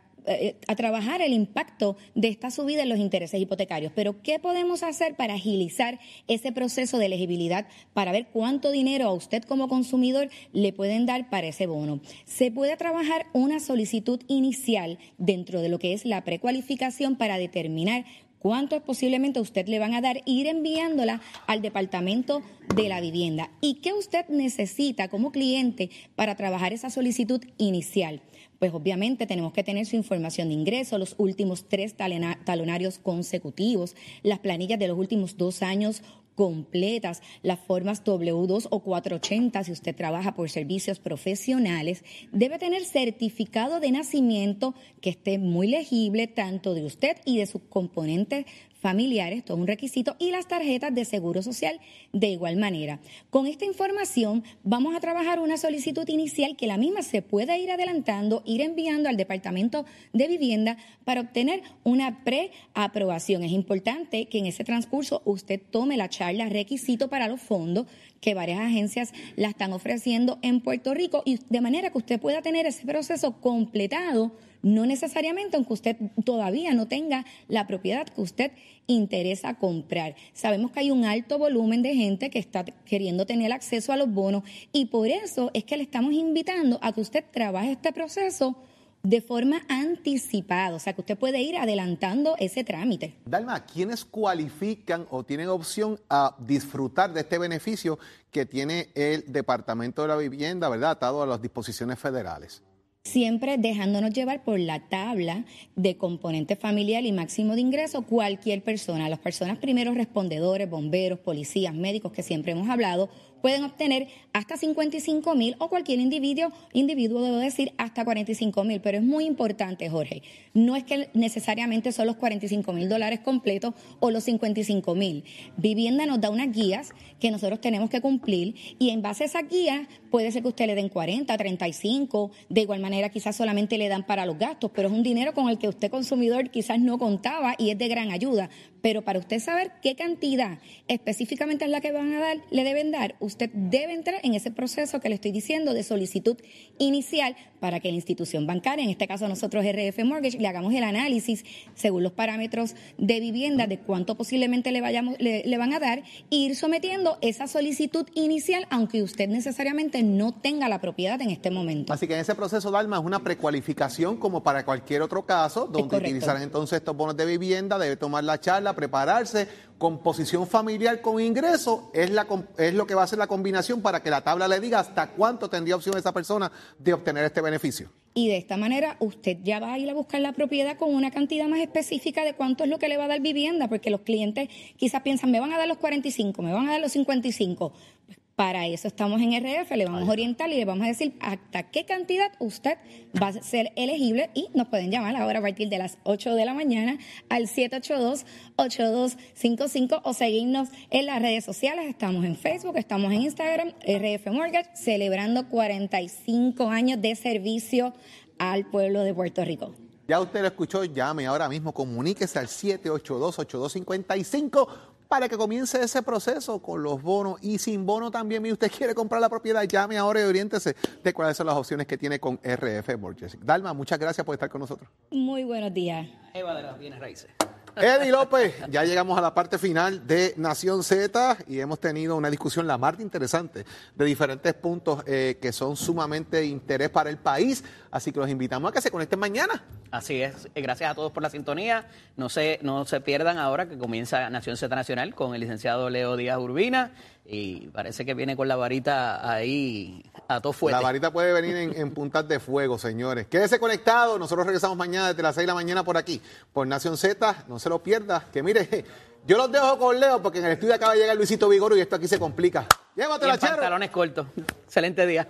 a 0.66 0.76
trabajar 0.76 1.22
el 1.22 1.32
impacto 1.32 1.96
de 2.14 2.28
esta 2.28 2.50
subida 2.50 2.82
en 2.82 2.88
los 2.88 2.98
intereses 2.98 3.40
hipotecarios. 3.40 3.92
Pero, 3.94 4.22
¿qué 4.22 4.38
podemos 4.38 4.82
hacer 4.82 5.14
para 5.16 5.34
agilizar 5.34 5.98
ese 6.28 6.52
proceso 6.52 6.98
de 6.98 7.06
elegibilidad 7.06 7.66
para 7.92 8.12
ver 8.12 8.28
cuánto 8.32 8.70
dinero 8.70 9.06
a 9.06 9.12
usted 9.12 9.42
como 9.42 9.68
consumidor 9.68 10.30
le 10.52 10.72
pueden 10.72 11.06
dar 11.06 11.30
para 11.30 11.48
ese 11.48 11.66
bono? 11.66 12.00
Se 12.24 12.50
puede 12.50 12.76
trabajar 12.76 13.26
una 13.32 13.60
solicitud 13.60 14.20
inicial 14.28 14.98
dentro 15.18 15.60
de 15.60 15.68
lo 15.68 15.78
que 15.78 15.92
es 15.92 16.04
la 16.04 16.24
precualificación 16.24 17.16
para 17.16 17.38
determinar 17.38 18.04
cuánto 18.40 18.82
posiblemente 18.82 19.38
a 19.38 19.42
usted 19.42 19.68
le 19.68 19.78
van 19.78 19.94
a 19.94 20.00
dar, 20.00 20.22
ir 20.24 20.48
enviándola 20.48 21.20
al 21.46 21.62
departamento 21.62 22.42
de 22.74 22.88
la 22.88 23.00
vivienda. 23.00 23.50
¿Y 23.60 23.74
qué 23.74 23.92
usted 23.92 24.26
necesita 24.28 25.08
como 25.08 25.30
cliente 25.30 25.90
para 26.16 26.34
trabajar 26.34 26.72
esa 26.72 26.90
solicitud 26.90 27.44
inicial? 27.58 28.22
Pues 28.60 28.74
obviamente 28.74 29.26
tenemos 29.26 29.54
que 29.54 29.64
tener 29.64 29.86
su 29.86 29.96
información 29.96 30.48
de 30.48 30.54
ingreso, 30.54 30.98
los 30.98 31.14
últimos 31.16 31.66
tres 31.66 31.94
talonarios 31.94 32.98
consecutivos, 32.98 33.96
las 34.22 34.40
planillas 34.40 34.78
de 34.78 34.86
los 34.86 34.98
últimos 34.98 35.38
dos 35.38 35.62
años 35.62 36.02
completas, 36.34 37.22
las 37.42 37.58
formas 37.58 38.04
W2 38.04 38.68
o 38.70 38.80
480 38.80 39.64
si 39.64 39.72
usted 39.72 39.96
trabaja 39.96 40.34
por 40.34 40.50
servicios 40.50 40.98
profesionales, 40.98 42.04
debe 42.32 42.58
tener 42.58 42.84
certificado 42.84 43.80
de 43.80 43.92
nacimiento 43.92 44.74
que 45.00 45.08
esté 45.08 45.38
muy 45.38 45.66
legible 45.66 46.26
tanto 46.26 46.74
de 46.74 46.84
usted 46.84 47.16
y 47.24 47.38
de 47.38 47.46
sus 47.46 47.62
componentes 47.62 48.44
familiares, 48.80 49.44
todo 49.44 49.56
un 49.58 49.66
requisito, 49.66 50.16
y 50.18 50.30
las 50.30 50.48
tarjetas 50.48 50.94
de 50.94 51.04
seguro 51.04 51.42
social 51.42 51.80
de 52.12 52.28
igual 52.28 52.56
manera. 52.56 52.98
Con 53.30 53.46
esta 53.46 53.64
información 53.64 54.42
vamos 54.64 54.96
a 54.96 55.00
trabajar 55.00 55.38
una 55.38 55.56
solicitud 55.56 56.08
inicial 56.08 56.56
que 56.56 56.66
la 56.66 56.78
misma 56.78 57.02
se 57.02 57.22
puede 57.22 57.58
ir 57.58 57.70
adelantando, 57.70 58.42
ir 58.46 58.60
enviando 58.62 59.08
al 59.08 59.16
Departamento 59.16 59.84
de 60.12 60.28
Vivienda 60.28 60.78
para 61.04 61.20
obtener 61.20 61.62
una 61.84 62.24
preaprobación. 62.24 63.44
Es 63.44 63.52
importante 63.52 64.26
que 64.26 64.38
en 64.38 64.46
ese 64.46 64.64
transcurso 64.64 65.22
usted 65.24 65.60
tome 65.70 65.96
la 65.96 66.08
charla 66.08 66.48
requisito 66.48 67.08
para 67.08 67.28
los 67.28 67.40
fondos 67.40 67.86
que 68.20 68.34
varias 68.34 68.60
agencias 68.60 69.12
la 69.36 69.48
están 69.48 69.72
ofreciendo 69.72 70.38
en 70.42 70.60
Puerto 70.60 70.94
Rico 70.94 71.22
y 71.24 71.38
de 71.48 71.60
manera 71.60 71.90
que 71.90 71.98
usted 71.98 72.20
pueda 72.20 72.42
tener 72.42 72.66
ese 72.66 72.86
proceso 72.86 73.40
completado 73.40 74.32
no 74.62 74.86
necesariamente 74.86 75.56
aunque 75.56 75.72
usted 75.72 75.96
todavía 76.24 76.74
no 76.74 76.86
tenga 76.86 77.24
la 77.48 77.66
propiedad 77.66 78.06
que 78.06 78.20
usted 78.20 78.52
interesa 78.86 79.54
comprar. 79.54 80.16
Sabemos 80.32 80.70
que 80.70 80.80
hay 80.80 80.90
un 80.90 81.04
alto 81.04 81.38
volumen 81.38 81.82
de 81.82 81.94
gente 81.94 82.30
que 82.30 82.38
está 82.38 82.64
queriendo 82.64 83.26
tener 83.26 83.52
acceso 83.52 83.92
a 83.92 83.96
los 83.96 84.12
bonos 84.12 84.42
y 84.72 84.86
por 84.86 85.08
eso 85.08 85.50
es 85.54 85.64
que 85.64 85.76
le 85.76 85.84
estamos 85.84 86.12
invitando 86.12 86.78
a 86.82 86.92
que 86.92 87.00
usted 87.00 87.24
trabaje 87.30 87.72
este 87.72 87.92
proceso 87.92 88.56
de 89.02 89.20
forma 89.20 89.62
anticipada, 89.68 90.76
o 90.76 90.78
sea 90.78 90.92
que 90.92 91.00
usted 91.00 91.18
puede 91.18 91.40
ir 91.40 91.56
adelantando 91.56 92.36
ese 92.38 92.64
trámite. 92.64 93.14
Dalma, 93.24 93.64
¿quiénes 93.64 94.04
cualifican 94.04 95.06
o 95.10 95.24
tienen 95.24 95.48
opción 95.48 95.98
a 96.08 96.36
disfrutar 96.38 97.12
de 97.12 97.20
este 97.20 97.38
beneficio 97.38 97.98
que 98.30 98.46
tiene 98.46 98.90
el 98.94 99.24
Departamento 99.26 100.02
de 100.02 100.08
la 100.08 100.16
Vivienda, 100.16 100.68
¿verdad? 100.68 100.92
Atado 100.92 101.22
a 101.22 101.26
las 101.26 101.40
disposiciones 101.40 101.98
federales. 101.98 102.62
Siempre 103.02 103.56
dejándonos 103.56 104.12
llevar 104.12 104.44
por 104.44 104.60
la 104.60 104.88
tabla 104.90 105.46
de 105.74 105.96
componente 105.96 106.54
familiar 106.54 107.02
y 107.04 107.12
máximo 107.12 107.54
de 107.54 107.62
ingreso 107.62 108.02
cualquier 108.02 108.62
persona. 108.62 109.08
Las 109.08 109.18
personas 109.18 109.56
primeros 109.56 109.94
respondedores, 109.94 110.68
bomberos, 110.68 111.18
policías, 111.18 111.74
médicos 111.74 112.12
que 112.12 112.22
siempre 112.22 112.52
hemos 112.52 112.68
hablado, 112.68 113.08
pueden 113.40 113.64
obtener 113.64 114.08
hasta 114.32 114.56
55 114.56 115.34
mil 115.34 115.56
o 115.58 115.68
cualquier 115.68 115.98
individuo, 116.00 116.52
individuo 116.72 117.22
debo 117.22 117.38
decir 117.38 117.72
hasta 117.78 118.04
45 118.04 118.64
mil. 118.64 118.80
Pero 118.80 118.98
es 118.98 119.04
muy 119.04 119.24
importante, 119.24 119.88
Jorge, 119.88 120.22
no 120.54 120.76
es 120.76 120.84
que 120.84 121.10
necesariamente 121.14 121.92
son 121.92 122.06
los 122.06 122.16
45 122.16 122.72
mil 122.72 122.88
dólares 122.88 123.20
completos 123.20 123.74
o 123.98 124.10
los 124.10 124.24
55 124.24 124.94
mil. 124.94 125.24
Vivienda 125.56 126.06
nos 126.06 126.20
da 126.20 126.30
unas 126.30 126.52
guías 126.52 126.90
que 127.18 127.30
nosotros 127.30 127.60
tenemos 127.60 127.90
que 127.90 128.00
cumplir 128.00 128.54
y 128.78 128.90
en 128.90 129.02
base 129.02 129.24
a 129.24 129.26
esas 129.26 129.48
guías 129.48 129.88
puede 130.10 130.32
ser 130.32 130.42
que 130.42 130.48
usted 130.48 130.66
le 130.66 130.74
den 130.74 130.88
40, 130.88 131.36
35, 131.36 132.30
de 132.48 132.60
igual 132.62 132.80
manera 132.80 133.08
quizás 133.08 133.36
solamente 133.36 133.78
le 133.78 133.88
dan 133.88 134.06
para 134.06 134.26
los 134.26 134.38
gastos, 134.38 134.70
pero 134.74 134.88
es 134.88 134.94
un 134.94 135.02
dinero 135.02 135.34
con 135.34 135.48
el 135.48 135.58
que 135.58 135.68
usted 135.68 135.90
consumidor 135.90 136.50
quizás 136.50 136.80
no 136.80 136.98
contaba 136.98 137.54
y 137.58 137.70
es 137.70 137.78
de 137.78 137.88
gran 137.88 138.10
ayuda. 138.10 138.50
Pero 138.82 139.02
para 139.02 139.18
usted 139.18 139.40
saber 139.40 139.72
qué 139.82 139.94
cantidad 139.96 140.58
específicamente 140.88 141.64
es 141.64 141.70
la 141.70 141.80
que 141.80 141.92
van 141.92 142.12
a 142.14 142.20
dar, 142.20 142.38
le 142.50 142.64
deben 142.64 142.90
dar, 142.90 143.16
usted 143.20 143.50
debe 143.52 143.92
entrar 143.92 144.20
en 144.22 144.34
ese 144.34 144.50
proceso 144.50 145.00
que 145.00 145.08
le 145.08 145.14
estoy 145.16 145.32
diciendo 145.32 145.74
de 145.74 145.82
solicitud 145.82 146.36
inicial 146.78 147.36
para 147.60 147.80
que 147.80 147.88
la 147.88 147.96
institución 147.96 148.46
bancaria, 148.46 148.84
en 148.84 148.90
este 148.90 149.06
caso 149.06 149.28
nosotros 149.28 149.64
RF 149.64 150.04
Mortgage, 150.04 150.38
le 150.38 150.48
hagamos 150.48 150.74
el 150.74 150.82
análisis 150.82 151.44
según 151.74 152.02
los 152.02 152.12
parámetros 152.12 152.74
de 152.98 153.20
vivienda 153.20 153.66
de 153.66 153.78
cuánto 153.78 154.16
posiblemente 154.16 154.72
le, 154.72 154.80
vayamos, 154.80 155.16
le, 155.18 155.44
le 155.44 155.58
van 155.58 155.72
a 155.74 155.78
dar 155.78 156.02
e 156.30 156.36
ir 156.36 156.56
sometiendo 156.56 157.18
esa 157.20 157.46
solicitud 157.46 158.06
inicial, 158.14 158.66
aunque 158.70 159.02
usted 159.02 159.28
necesariamente 159.28 160.02
no 160.02 160.32
tenga 160.32 160.68
la 160.68 160.80
propiedad 160.80 161.20
en 161.20 161.30
este 161.30 161.50
momento. 161.50 161.92
Así 161.92 162.06
que 162.06 162.14
en 162.14 162.20
ese 162.20 162.34
proceso, 162.34 162.70
Dalma, 162.70 162.96
es 162.98 163.04
una 163.04 163.22
precualificación 163.22 164.16
como 164.16 164.42
para 164.42 164.64
cualquier 164.64 165.02
otro 165.02 165.26
caso, 165.26 165.66
donde 165.66 165.96
utilizarán 165.96 166.42
entonces 166.42 166.78
estos 166.78 166.96
bonos 166.96 167.16
de 167.16 167.26
vivienda, 167.26 167.78
debe 167.78 167.96
tomar 167.96 168.24
la 168.24 168.40
charla, 168.40 168.69
prepararse, 168.74 169.48
composición 169.78 170.46
familiar 170.46 171.00
con 171.00 171.20
ingreso, 171.20 171.90
es, 171.94 172.10
la, 172.10 172.26
es 172.58 172.74
lo 172.74 172.86
que 172.86 172.94
va 172.94 173.02
a 173.02 173.06
ser 173.06 173.18
la 173.18 173.26
combinación 173.26 173.80
para 173.80 174.02
que 174.02 174.10
la 174.10 174.20
tabla 174.20 174.46
le 174.46 174.60
diga 174.60 174.78
hasta 174.78 175.08
cuánto 175.08 175.48
tendría 175.48 175.76
opción 175.76 175.96
esa 175.96 176.12
persona 176.12 176.52
de 176.78 176.92
obtener 176.92 177.24
este 177.24 177.40
beneficio. 177.40 177.90
Y 178.12 178.28
de 178.28 178.36
esta 178.36 178.56
manera 178.56 178.96
usted 178.98 179.38
ya 179.42 179.60
va 179.60 179.72
a 179.72 179.78
ir 179.78 179.88
a 179.88 179.94
buscar 179.94 180.20
la 180.20 180.32
propiedad 180.32 180.76
con 180.76 180.94
una 180.94 181.10
cantidad 181.10 181.46
más 181.46 181.60
específica 181.60 182.24
de 182.24 182.34
cuánto 182.34 182.64
es 182.64 182.70
lo 182.70 182.78
que 182.78 182.88
le 182.88 182.96
va 182.96 183.04
a 183.04 183.08
dar 183.08 183.20
vivienda, 183.20 183.68
porque 183.68 183.90
los 183.90 184.00
clientes 184.00 184.48
quizás 184.76 185.02
piensan, 185.02 185.30
me 185.30 185.40
van 185.40 185.52
a 185.52 185.58
dar 185.58 185.68
los 185.68 185.78
45, 185.78 186.42
me 186.42 186.52
van 186.52 186.68
a 186.68 186.72
dar 186.72 186.80
los 186.80 186.92
55. 186.92 187.72
Pues 188.06 188.18
para 188.40 188.66
eso 188.66 188.88
estamos 188.88 189.20
en 189.20 189.34
RF, 189.34 189.70
le 189.72 189.84
vamos 189.84 190.08
a 190.08 190.12
orientar 190.12 190.48
y 190.48 190.56
le 190.56 190.64
vamos 190.64 190.84
a 190.84 190.86
decir 190.88 191.14
hasta 191.20 191.64
qué 191.64 191.84
cantidad 191.84 192.32
usted 192.38 192.78
va 193.22 193.26
a 193.26 193.34
ser 193.34 193.70
elegible 193.76 194.30
y 194.32 194.48
nos 194.54 194.68
pueden 194.68 194.90
llamar 194.90 195.14
ahora 195.14 195.40
a 195.40 195.42
partir 195.42 195.68
de 195.68 195.76
las 195.76 195.98
8 196.04 196.36
de 196.36 196.46
la 196.46 196.54
mañana 196.54 196.96
al 197.28 197.48
782-8255 197.48 200.00
o 200.04 200.14
seguirnos 200.14 200.70
en 200.88 201.04
las 201.04 201.20
redes 201.20 201.44
sociales. 201.44 201.84
Estamos 201.86 202.24
en 202.24 202.34
Facebook, 202.34 202.78
estamos 202.78 203.12
en 203.12 203.20
Instagram, 203.20 203.74
RF 203.82 204.32
Mortgage, 204.32 204.70
celebrando 204.74 205.46
45 205.50 206.70
años 206.70 207.02
de 207.02 207.14
servicio 207.16 207.92
al 208.38 208.64
pueblo 208.64 209.02
de 209.02 209.12
Puerto 209.12 209.44
Rico. 209.44 209.74
Ya 210.08 210.18
usted 210.18 210.40
lo 210.40 210.46
escuchó, 210.46 210.84
llame 210.84 211.26
ahora 211.26 211.46
mismo, 211.48 211.72
comuníquese 211.72 212.38
al 212.38 212.46
782-8255 212.48 214.66
para 215.10 215.28
que 215.28 215.36
comience 215.36 215.82
ese 215.82 216.04
proceso 216.04 216.62
con 216.62 216.84
los 216.84 217.02
bonos 217.02 217.42
y 217.42 217.58
sin 217.58 217.84
bono 217.84 218.12
también. 218.12 218.46
Y 218.46 218.52
usted 218.52 218.70
quiere 218.78 218.94
comprar 218.94 219.20
la 219.20 219.28
propiedad, 219.28 219.64
llame 219.64 219.98
ahora 219.98 220.20
y 220.20 220.24
oriéntese 220.24 220.76
de 221.02 221.12
cuáles 221.12 221.36
son 221.36 221.48
las 221.48 221.56
opciones 221.56 221.88
que 221.88 221.98
tiene 221.98 222.20
con 222.20 222.38
RF 222.44 222.96
Mortgage. 222.96 223.36
Dalma, 223.42 223.74
muchas 223.74 223.98
gracias 223.98 224.24
por 224.24 224.34
estar 224.34 224.48
con 224.48 224.60
nosotros. 224.60 224.88
Muy 225.10 225.42
buenos 225.42 225.74
días. 225.74 226.06
Eva 226.32 226.54
de 226.54 226.62
las 226.62 226.78
bienes 226.78 227.00
raíces. 227.00 227.28
Eddie 227.76 228.10
López, 228.10 228.54
ya 228.68 228.84
llegamos 228.84 229.16
a 229.18 229.20
la 229.20 229.34
parte 229.34 229.58
final 229.58 230.06
de 230.06 230.34
Nación 230.36 230.82
Z 230.82 231.38
y 231.46 231.60
hemos 231.60 231.80
tenido 231.80 232.16
una 232.16 232.30
discusión 232.30 232.66
la 232.66 232.78
más 232.78 232.98
interesante 233.00 233.64
de 233.94 234.04
diferentes 234.04 234.54
puntos 234.54 235.02
eh, 235.06 235.38
que 235.40 235.52
son 235.52 235.76
sumamente 235.76 236.38
de 236.38 236.46
interés 236.46 236.90
para 236.90 237.10
el 237.10 237.16
país. 237.16 237.64
Así 237.90 238.12
que 238.12 238.20
los 238.20 238.28
invitamos 238.28 238.70
a 238.70 238.72
que 238.72 238.80
se 238.80 238.90
conecten 238.90 239.18
mañana. 239.18 239.64
Así 239.90 240.22
es. 240.22 240.48
Eh, 240.54 240.62
Gracias 240.62 240.90
a 240.90 240.94
todos 240.94 241.12
por 241.12 241.22
la 241.22 241.30
sintonía. 241.30 241.88
No 242.16 242.28
se, 242.28 242.58
no 242.62 242.84
se 242.84 243.00
pierdan 243.00 243.38
ahora 243.38 243.68
que 243.68 243.78
comienza 243.78 244.28
Nación 244.30 244.56
Z 244.56 244.74
Nacional 244.74 245.14
con 245.14 245.34
el 245.34 245.40
licenciado 245.40 245.90
Leo 245.90 246.16
Díaz 246.16 246.38
Urbina 246.38 246.92
y 247.32 247.68
parece 247.68 248.04
que 248.04 248.12
viene 248.14 248.34
con 248.34 248.48
la 248.48 248.56
varita 248.56 249.30
ahí 249.32 250.02
a 250.26 250.40
todo 250.40 250.52
fuerte. 250.52 250.76
La 250.76 250.82
varita 250.82 251.12
puede 251.12 251.32
venir 251.32 251.54
en, 251.54 251.76
en 251.80 251.94
puntas 251.94 252.26
de 252.26 252.40
fuego, 252.40 252.76
señores. 252.76 253.28
Quédese 253.28 253.60
conectado. 253.60 254.18
Nosotros 254.18 254.44
regresamos 254.46 254.76
mañana 254.76 255.08
desde 255.08 255.22
las 255.22 255.36
6 255.36 255.44
de 255.44 255.46
la 255.46 255.54
mañana 255.54 255.84
por 255.84 255.96
aquí, 255.96 256.20
por 256.52 256.66
Nación 256.66 256.96
Z. 256.96 257.44
No 257.46 257.60
se 257.60 257.68
lo 257.68 257.80
pierda. 257.80 258.24
Que 258.32 258.42
mire, 258.42 258.84
yo 259.28 259.36
los 259.36 259.52
dejo 259.52 259.78
con 259.78 260.00
Leo 260.00 260.20
porque 260.20 260.40
en 260.40 260.46
el 260.46 260.52
estudio 260.52 260.74
acaba 260.74 260.94
de 260.94 261.02
llegar 261.02 261.16
Luisito 261.16 261.48
Vigoro 261.48 261.76
y 261.76 261.80
esto 261.80 261.94
aquí 261.94 262.08
se 262.08 262.18
complica. 262.18 262.66
Llévatela, 262.96 263.38
chero. 263.38 263.52
pantalones 263.52 263.90
cortos. 263.90 264.26
Excelente 264.64 265.06
día. 265.06 265.28